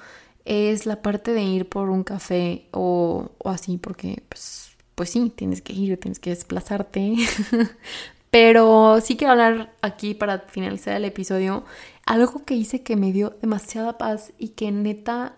es 0.47 0.87
la 0.87 1.03
parte 1.03 1.33
de 1.33 1.43
ir 1.43 1.69
por 1.69 1.91
un 1.91 2.05
café 2.05 2.69
o, 2.71 3.33
o 3.39 3.51
así, 3.51 3.79
porque 3.79 4.23
pues, 4.29 4.71
pues 4.95 5.11
sí, 5.11 5.31
tienes 5.35 5.61
que 5.61 5.73
ir, 5.73 5.99
tienes 5.99 6.21
que 6.21 6.31
desplazarte. 6.31 7.17
Pero 8.31 9.01
sí 9.01 9.17
quiero 9.17 9.33
hablar 9.33 9.75
aquí 9.83 10.15
para 10.15 10.41
finalizar 10.41 10.95
el 10.95 11.05
episodio, 11.05 11.65
algo 12.05 12.45
que 12.45 12.55
hice 12.55 12.83
que 12.83 12.97
me 12.97 13.13
dio 13.13 13.37
demasiada 13.41 13.99
paz 13.99 14.33
y 14.39 14.51
que 14.51 14.71
neta, 14.71 15.37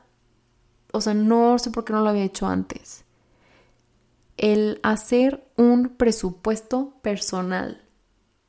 o 0.93 1.01
sea, 1.01 1.15
no 1.15 1.59
sé 1.59 1.71
por 1.71 1.85
qué 1.85 1.93
no 1.93 2.01
lo 2.01 2.11
había 2.11 2.25
hecho 2.25 2.47
antes. 2.47 3.05
El 4.37 4.79
hacer 4.83 5.45
un 5.57 5.91
presupuesto 5.91 6.95
personal 7.03 7.83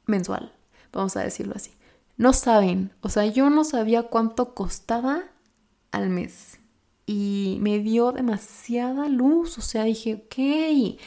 mensual, 0.05 0.53
vamos 0.91 1.15
a 1.15 1.23
decirlo 1.23 1.53
así. 1.55 1.71
No 2.17 2.33
saben, 2.33 2.91
o 3.01 3.09
sea, 3.09 3.25
yo 3.27 3.49
no 3.49 3.63
sabía 3.63 4.03
cuánto 4.03 4.53
costaba 4.53 5.23
al 5.91 6.09
mes. 6.09 6.59
Y 7.05 7.57
me 7.61 7.79
dio 7.79 8.11
demasiada 8.11 9.09
luz, 9.09 9.57
o 9.57 9.61
sea, 9.61 9.83
dije, 9.83 10.15
ok. 10.15 10.99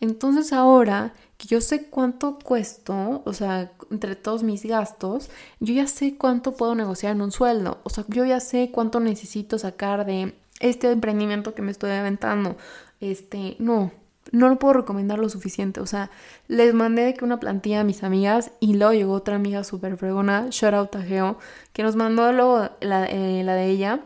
Entonces 0.00 0.52
ahora 0.52 1.14
que 1.36 1.48
yo 1.48 1.60
sé 1.60 1.86
cuánto 1.86 2.38
cuesto, 2.38 3.22
o 3.24 3.32
sea, 3.32 3.72
entre 3.90 4.16
todos 4.16 4.42
mis 4.42 4.64
gastos, 4.64 5.30
yo 5.58 5.74
ya 5.74 5.86
sé 5.86 6.16
cuánto 6.16 6.54
puedo 6.54 6.74
negociar 6.74 7.12
en 7.16 7.22
un 7.22 7.32
sueldo, 7.32 7.80
o 7.84 7.90
sea, 7.90 8.04
yo 8.08 8.24
ya 8.24 8.40
sé 8.40 8.70
cuánto 8.72 9.00
necesito 9.00 9.58
sacar 9.58 10.06
de 10.06 10.34
este 10.60 10.90
emprendimiento 10.90 11.54
que 11.54 11.62
me 11.62 11.70
estoy 11.70 11.90
aventando. 11.90 12.56
Este, 13.00 13.56
no, 13.58 13.92
no 14.32 14.48
lo 14.48 14.58
puedo 14.58 14.74
recomendar 14.74 15.18
lo 15.18 15.28
suficiente. 15.28 15.80
O 15.80 15.86
sea, 15.86 16.10
les 16.48 16.74
mandé 16.74 17.14
que 17.14 17.24
una 17.24 17.40
plantilla 17.40 17.80
a 17.80 17.84
mis 17.84 18.02
amigas 18.04 18.52
y 18.60 18.74
luego 18.74 18.92
llegó 18.92 19.12
otra 19.14 19.36
amiga 19.36 19.64
súper 19.64 19.96
fregona, 19.96 20.48
shout 20.50 20.74
out 20.74 20.96
a 20.96 21.02
Geo, 21.02 21.38
que 21.72 21.82
nos 21.82 21.96
mandó 21.96 22.32
luego 22.32 22.70
la, 22.80 23.06
eh, 23.06 23.42
la 23.44 23.54
de 23.54 23.66
ella 23.66 24.00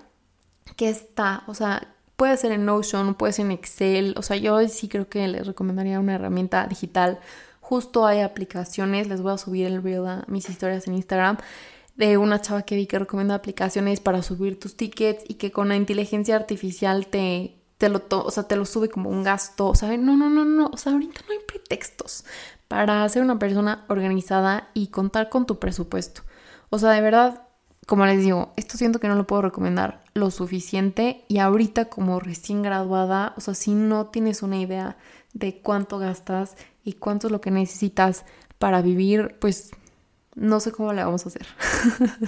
que 0.77 0.89
está, 0.89 1.45
o 1.47 1.55
sea, 1.55 1.95
puede 2.17 2.37
ser 2.37 2.53
en 2.53 2.65
Notion, 2.65 3.15
puede 3.15 3.33
ser 3.33 3.47
en 3.47 3.53
Excel, 3.53 4.15
o 4.17 4.23
sea, 4.23 4.37
yo 4.37 4.67
sí 4.69 4.89
creo 4.89 5.09
que 5.09 5.27
les 5.29 5.47
recomendaría 5.47 6.01
una 6.01 6.15
herramienta 6.15 6.67
digital. 6.67 7.21
Justo 7.61 8.07
hay 8.07 8.21
aplicaciones, 8.21 9.09
les 9.09 9.23
voy 9.23 9.33
a 9.33 9.39
subir 9.39 9.67
el 9.67 9.83
reel 9.83 10.07
a 10.07 10.25
mis 10.29 10.49
historias 10.49 10.87
en 10.87 10.95
Instagram 10.95 11.39
de 11.97 12.19
una 12.19 12.41
chava 12.41 12.63
que 12.63 12.77
vi 12.77 12.87
que 12.87 12.99
recomienda 12.99 13.35
aplicaciones 13.35 14.01
para 14.01 14.23
subir 14.23 14.59
tus 14.59 14.77
tickets 14.77 15.25
y 15.29 15.35
que 15.35 15.53
con 15.53 15.69
la 15.69 15.77
inteligencia 15.77 16.37
artificial 16.37 17.07
te, 17.07 17.57
te 17.79 17.89
lo, 17.89 18.03
o 18.11 18.31
sea, 18.31 18.45
te 18.45 18.57
lo 18.57 18.65
sube 18.65 18.89
como 18.89 19.11
un 19.11 19.23
gasto, 19.23 19.69
o 19.69 19.75
sea, 19.75 19.97
no, 19.97 20.17
no, 20.17 20.29
no, 20.29 20.45
no, 20.45 20.71
o 20.73 20.77
sea, 20.77 20.93
ahorita 20.93 21.21
no 21.27 21.33
hay 21.33 21.41
pretextos 21.47 22.25
para 22.69 23.09
ser 23.09 23.23
una 23.23 23.39
persona 23.39 23.85
organizada 23.89 24.71
y 24.75 24.89
contar 24.89 25.29
con 25.29 25.47
tu 25.47 25.59
presupuesto. 25.59 26.23
O 26.71 26.79
sea, 26.79 26.91
de 26.91 27.01
verdad, 27.01 27.44
como 27.87 28.07
les 28.07 28.21
digo, 28.21 28.53
esto 28.57 28.79
siento 28.79 29.01
que 29.01 29.09
no 29.09 29.15
lo 29.15 29.27
puedo 29.27 29.43
recomendar 29.43 30.03
lo 30.15 30.31
suficiente 30.31 31.25
y 31.29 31.39
ahorita 31.39 31.87
como 31.87 32.21
recién 32.21 32.63
graduada, 32.63 33.35
o 33.37 33.41
sea, 33.41 33.55
si 33.55 33.75
no 33.75 34.07
tienes 34.07 34.43
una 34.43 34.59
idea 34.59 34.97
de 35.33 35.61
cuánto 35.61 35.99
gastas 35.99 36.57
y 36.85 36.95
cuánto 36.95 37.27
es 37.27 37.33
lo 37.33 37.41
que 37.41 37.51
necesitas 37.51 38.25
para 38.59 38.81
vivir, 38.81 39.37
pues 39.41 39.73
no 40.35 40.61
sé 40.61 40.73
cómo 40.73 40.93
le 40.93 41.05
vamos 41.05 41.27
a 41.27 41.29
hacer. 41.29 41.47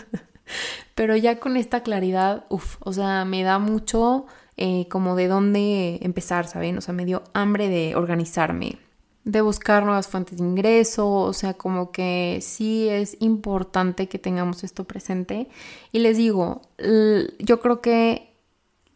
Pero 0.95 1.17
ya 1.17 1.39
con 1.39 1.57
esta 1.57 1.83
claridad, 1.83 2.45
uff, 2.49 2.77
o 2.81 2.93
sea, 2.93 3.25
me 3.25 3.43
da 3.43 3.59
mucho 3.59 4.27
eh, 4.57 4.87
como 4.89 5.17
de 5.17 5.29
dónde 5.29 5.99
empezar, 6.03 6.47
¿saben? 6.47 6.79
O 6.79 6.81
sea, 6.81 6.95
me 6.95 7.05
dio 7.05 7.23
hambre 7.35 7.69
de 7.69 7.95
organizarme, 7.97 8.79
de 9.27 9.41
buscar 9.41 9.85
nuevas 9.85 10.07
fuentes 10.07 10.39
de 10.39 10.45
ingreso, 10.45 11.11
o 11.11 11.33
sea, 11.33 11.55
como 11.55 11.91
que 11.91 12.39
sí 12.43 12.89
es 12.89 13.17
importante 13.19 14.09
que 14.09 14.21
tengamos 14.21 14.63
esto 14.63 14.85
presente. 14.85 15.49
Y 15.91 15.99
les 15.99 16.17
digo, 16.17 16.63
yo 17.41 17.61
creo 17.61 17.81
que 17.81 18.33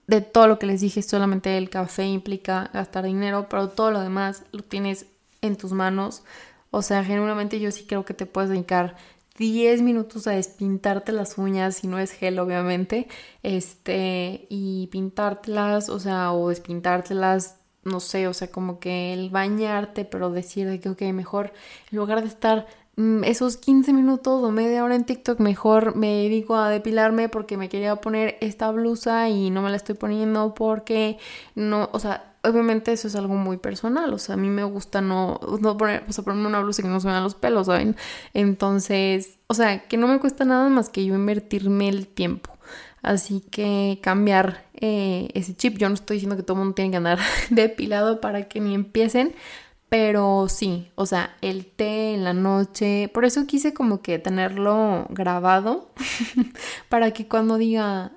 de 0.07 0.21
todo 0.21 0.47
lo 0.47 0.61
que 0.61 0.67
les 0.67 0.81
dije, 0.83 1.03
solamente 1.03 1.59
el 1.59 1.69
café 1.69 2.07
implica 2.07 2.71
gastar 2.73 3.07
dinero, 3.07 3.49
pero 3.51 3.71
todo 3.71 3.91
lo 3.91 4.01
demás 4.01 4.45
lo 4.53 4.63
tienes 4.63 5.07
en 5.43 5.57
tus 5.57 5.73
manos. 5.73 6.23
O 6.71 6.83
sea, 6.83 7.05
genuinamente 7.05 7.59
yo 7.59 7.73
sí 7.73 7.85
creo 7.85 8.05
que 8.05 8.15
te 8.15 8.27
puedes 8.27 8.51
dedicar 8.51 8.95
10 9.37 9.83
minutos 9.83 10.29
a 10.29 10.33
despintarte 10.33 11.11
las 11.11 11.39
uñas, 11.39 11.75
si 11.75 11.89
no 11.89 11.99
es 11.99 12.13
gel, 12.13 12.39
obviamente, 12.39 13.09
este, 13.43 14.47
y 14.49 14.87
pintártelas, 14.93 15.89
o 15.89 15.99
sea, 15.99 16.33
o 16.33 16.51
despintártelas 16.51 17.57
no 17.85 18.01
sé, 18.01 18.29
o 18.29 18.35
sea, 18.35 18.51
como 18.51 18.79
que 18.79 19.13
el 19.13 19.31
bañarte, 19.31 20.05
pero 20.05 20.31
decir 20.31 20.69
de 20.69 20.81
que, 20.81 20.91
ok, 20.91 21.03
mejor, 21.13 21.53
en 21.91 21.99
lugar 21.99 22.21
de 22.23 22.29
estar 22.29 22.67
mm, 22.97 23.25
esos 23.25 23.57
15 23.57 23.93
minutos 23.93 24.43
o 24.43 24.51
media 24.51 24.85
hora 24.85 24.95
en 24.95 25.05
TikTok, 25.05 25.41
mejor 25.41 25.97
me 25.97 26.09
dedico 26.23 26.57
a 26.57 26.69
depilarme 26.69 27.29
porque 27.29 27.57
me 27.57 27.69
quería 27.69 27.97
poner 27.97 28.37
esta 28.41 28.71
blusa 28.71 29.29
y 29.29 29.51
no 29.51 29.63
me 29.63 29.71
la 29.71 29.77
estoy 29.77 29.95
poniendo 29.95 30.55
porque 30.55 31.19
no, 31.55 31.89
o 31.93 31.99
sea, 31.99 32.35
obviamente 32.43 32.93
eso 32.93 33.09
es 33.09 33.17
algo 33.17 33.35
muy 33.35 33.57
personal, 33.59 34.13
o 34.13 34.19
sea, 34.19 34.35
a 34.35 34.39
mí 34.39 34.49
me 34.49 34.65
gusta 34.65 35.01
no, 35.01 35.41
no 35.61 35.77
poner, 35.77 36.05
o 36.09 36.13
sea, 36.13 36.25
ponerme 36.25 36.49
una 36.49 36.61
blusa 36.61 36.83
que 36.83 36.89
no 36.89 37.01
se 37.01 37.09
vean 37.09 37.23
los 37.23 37.35
pelos, 37.35 37.67
¿saben? 37.67 37.97
Entonces, 38.35 39.39
o 39.47 39.55
sea, 39.55 39.87
que 39.89 39.97
no 39.97 40.09
me 40.09 40.21
cuesta 40.21 40.45
nada 40.45 40.69
más 40.69 40.89
que 40.89 41.05
yo 41.05 41.15
invertirme 41.15 41.89
el 41.89 42.07
tiempo. 42.07 42.51
Así 43.03 43.41
que 43.41 43.99
cambiar 44.03 44.65
eh, 44.81 45.29
ese 45.35 45.55
chip. 45.55 45.79
Yo 45.79 45.89
no 45.89 45.95
estoy 45.95 46.17
diciendo 46.17 46.37
que 46.37 46.43
todo 46.43 46.55
el 46.55 46.61
mundo 46.61 46.75
tiene 46.75 46.91
que 46.91 46.97
andar 46.97 47.19
depilado 47.51 48.21
para 48.21 48.49
que 48.49 48.61
ni 48.61 48.75
empiecen, 48.75 49.35
pero 49.89 50.47
sí, 50.49 50.91
o 50.95 51.07
sea, 51.07 51.37
el 51.41 51.67
té 51.67 52.15
en 52.15 52.25
la 52.25 52.33
noche, 52.33 53.11
por 53.13 53.25
eso 53.25 53.47
quise 53.47 53.75
como 53.75 54.03
que 54.03 54.19
tenerlo 54.19 55.07
grabado 55.11 55.91
para 56.89 57.11
que 57.13 57.27
cuando 57.29 57.57
diga 57.57 58.13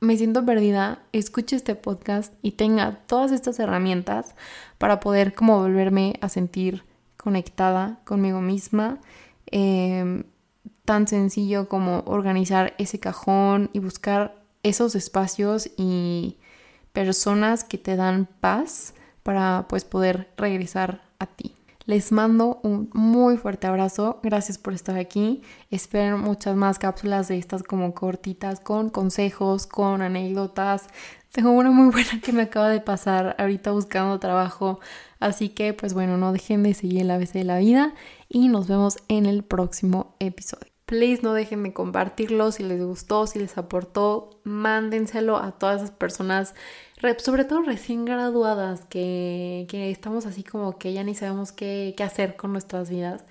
me 0.00 0.16
siento 0.16 0.44
perdida, 0.44 1.00
escuche 1.12 1.56
este 1.56 1.74
podcast 1.74 2.32
y 2.42 2.52
tenga 2.52 3.00
todas 3.06 3.32
estas 3.32 3.58
herramientas 3.58 4.34
para 4.78 5.00
poder 5.00 5.34
como 5.34 5.58
volverme 5.58 6.14
a 6.20 6.28
sentir 6.28 6.84
conectada 7.16 8.00
conmigo 8.04 8.40
misma. 8.40 9.00
Em, 9.46 10.24
tan 10.84 11.08
sencillo 11.08 11.68
como 11.68 12.04
organizar 12.06 12.74
ese 12.78 13.00
cajón 13.00 13.70
y 13.72 13.80
buscar 13.80 14.45
esos 14.68 14.94
espacios 14.94 15.70
y 15.76 16.38
personas 16.92 17.62
que 17.62 17.78
te 17.78 17.94
dan 17.94 18.26
paz 18.40 18.94
para 19.22 19.66
pues 19.68 19.84
poder 19.84 20.32
regresar 20.36 21.02
a 21.18 21.26
ti. 21.26 21.54
Les 21.84 22.10
mando 22.10 22.58
un 22.64 22.90
muy 22.94 23.36
fuerte 23.36 23.68
abrazo. 23.68 24.18
Gracias 24.24 24.58
por 24.58 24.72
estar 24.72 24.98
aquí. 24.98 25.42
Espero 25.70 26.18
muchas 26.18 26.56
más 26.56 26.80
cápsulas 26.80 27.28
de 27.28 27.38
estas 27.38 27.62
como 27.62 27.94
cortitas 27.94 28.58
con 28.58 28.90
consejos, 28.90 29.68
con 29.68 30.02
anécdotas. 30.02 30.88
Tengo 31.30 31.52
una 31.52 31.70
muy 31.70 31.92
buena 31.92 32.20
que 32.20 32.32
me 32.32 32.42
acaba 32.42 32.68
de 32.70 32.80
pasar 32.80 33.36
ahorita 33.38 33.70
buscando 33.70 34.18
trabajo. 34.18 34.80
Así 35.20 35.50
que 35.50 35.74
pues 35.74 35.94
bueno, 35.94 36.16
no 36.16 36.32
dejen 36.32 36.64
de 36.64 36.74
seguir 36.74 37.02
el 37.02 37.10
ABC 37.12 37.34
de 37.34 37.44
la 37.44 37.58
vida 37.58 37.94
y 38.28 38.48
nos 38.48 38.66
vemos 38.66 38.96
en 39.06 39.26
el 39.26 39.44
próximo 39.44 40.16
episodio. 40.18 40.75
Please 40.86 41.20
no 41.22 41.34
dejen 41.34 41.64
de 41.64 41.72
compartirlo 41.72 42.52
si 42.52 42.62
les 42.62 42.80
gustó, 42.80 43.26
si 43.26 43.40
les 43.40 43.58
aportó, 43.58 44.30
mándenselo 44.44 45.36
a 45.36 45.50
todas 45.50 45.82
esas 45.82 45.90
personas, 45.90 46.54
sobre 47.18 47.44
todo 47.44 47.62
recién 47.62 48.04
graduadas, 48.04 48.84
que, 48.84 49.66
estamos 49.90 50.26
así 50.26 50.44
como 50.44 50.78
que 50.78 50.92
ya 50.92 51.02
ni 51.02 51.16
sabemos 51.16 51.50
qué, 51.50 51.92
hacer 51.98 52.36
con 52.36 52.52
nuestras 52.52 52.88
vidas. 52.88 53.24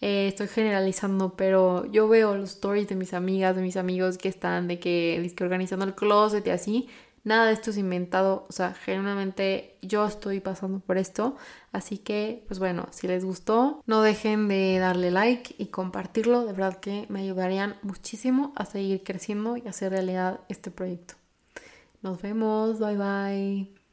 Eh, 0.00 0.28
estoy 0.28 0.48
generalizando, 0.48 1.36
pero 1.36 1.84
yo 1.92 2.08
veo 2.08 2.34
los 2.34 2.52
stories 2.52 2.88
de 2.88 2.96
mis 2.96 3.12
amigas, 3.12 3.56
de 3.56 3.62
mis 3.62 3.76
amigos 3.76 4.16
que 4.16 4.28
están 4.28 4.66
de 4.66 4.80
que, 4.80 5.32
que 5.36 5.44
organizando 5.44 5.84
el 5.84 5.94
closet 5.94 6.46
y 6.46 6.50
así. 6.50 6.88
Nada 7.24 7.46
de 7.46 7.52
esto 7.52 7.70
es 7.70 7.78
inventado, 7.78 8.46
o 8.48 8.52
sea, 8.52 8.74
genuinamente 8.74 9.76
yo 9.80 10.04
estoy 10.04 10.40
pasando 10.40 10.80
por 10.80 10.98
esto, 10.98 11.36
así 11.70 11.98
que 11.98 12.44
pues 12.48 12.58
bueno, 12.58 12.88
si 12.90 13.06
les 13.06 13.24
gustó, 13.24 13.80
no 13.86 14.02
dejen 14.02 14.48
de 14.48 14.78
darle 14.80 15.12
like 15.12 15.54
y 15.56 15.66
compartirlo, 15.66 16.44
de 16.44 16.52
verdad 16.52 16.80
que 16.80 17.06
me 17.10 17.20
ayudarían 17.20 17.76
muchísimo 17.82 18.52
a 18.56 18.64
seguir 18.64 19.04
creciendo 19.04 19.56
y 19.56 19.68
hacer 19.68 19.92
realidad 19.92 20.40
este 20.48 20.72
proyecto. 20.72 21.14
Nos 22.02 22.20
vemos, 22.20 22.80
bye 22.80 22.96
bye. 22.96 23.81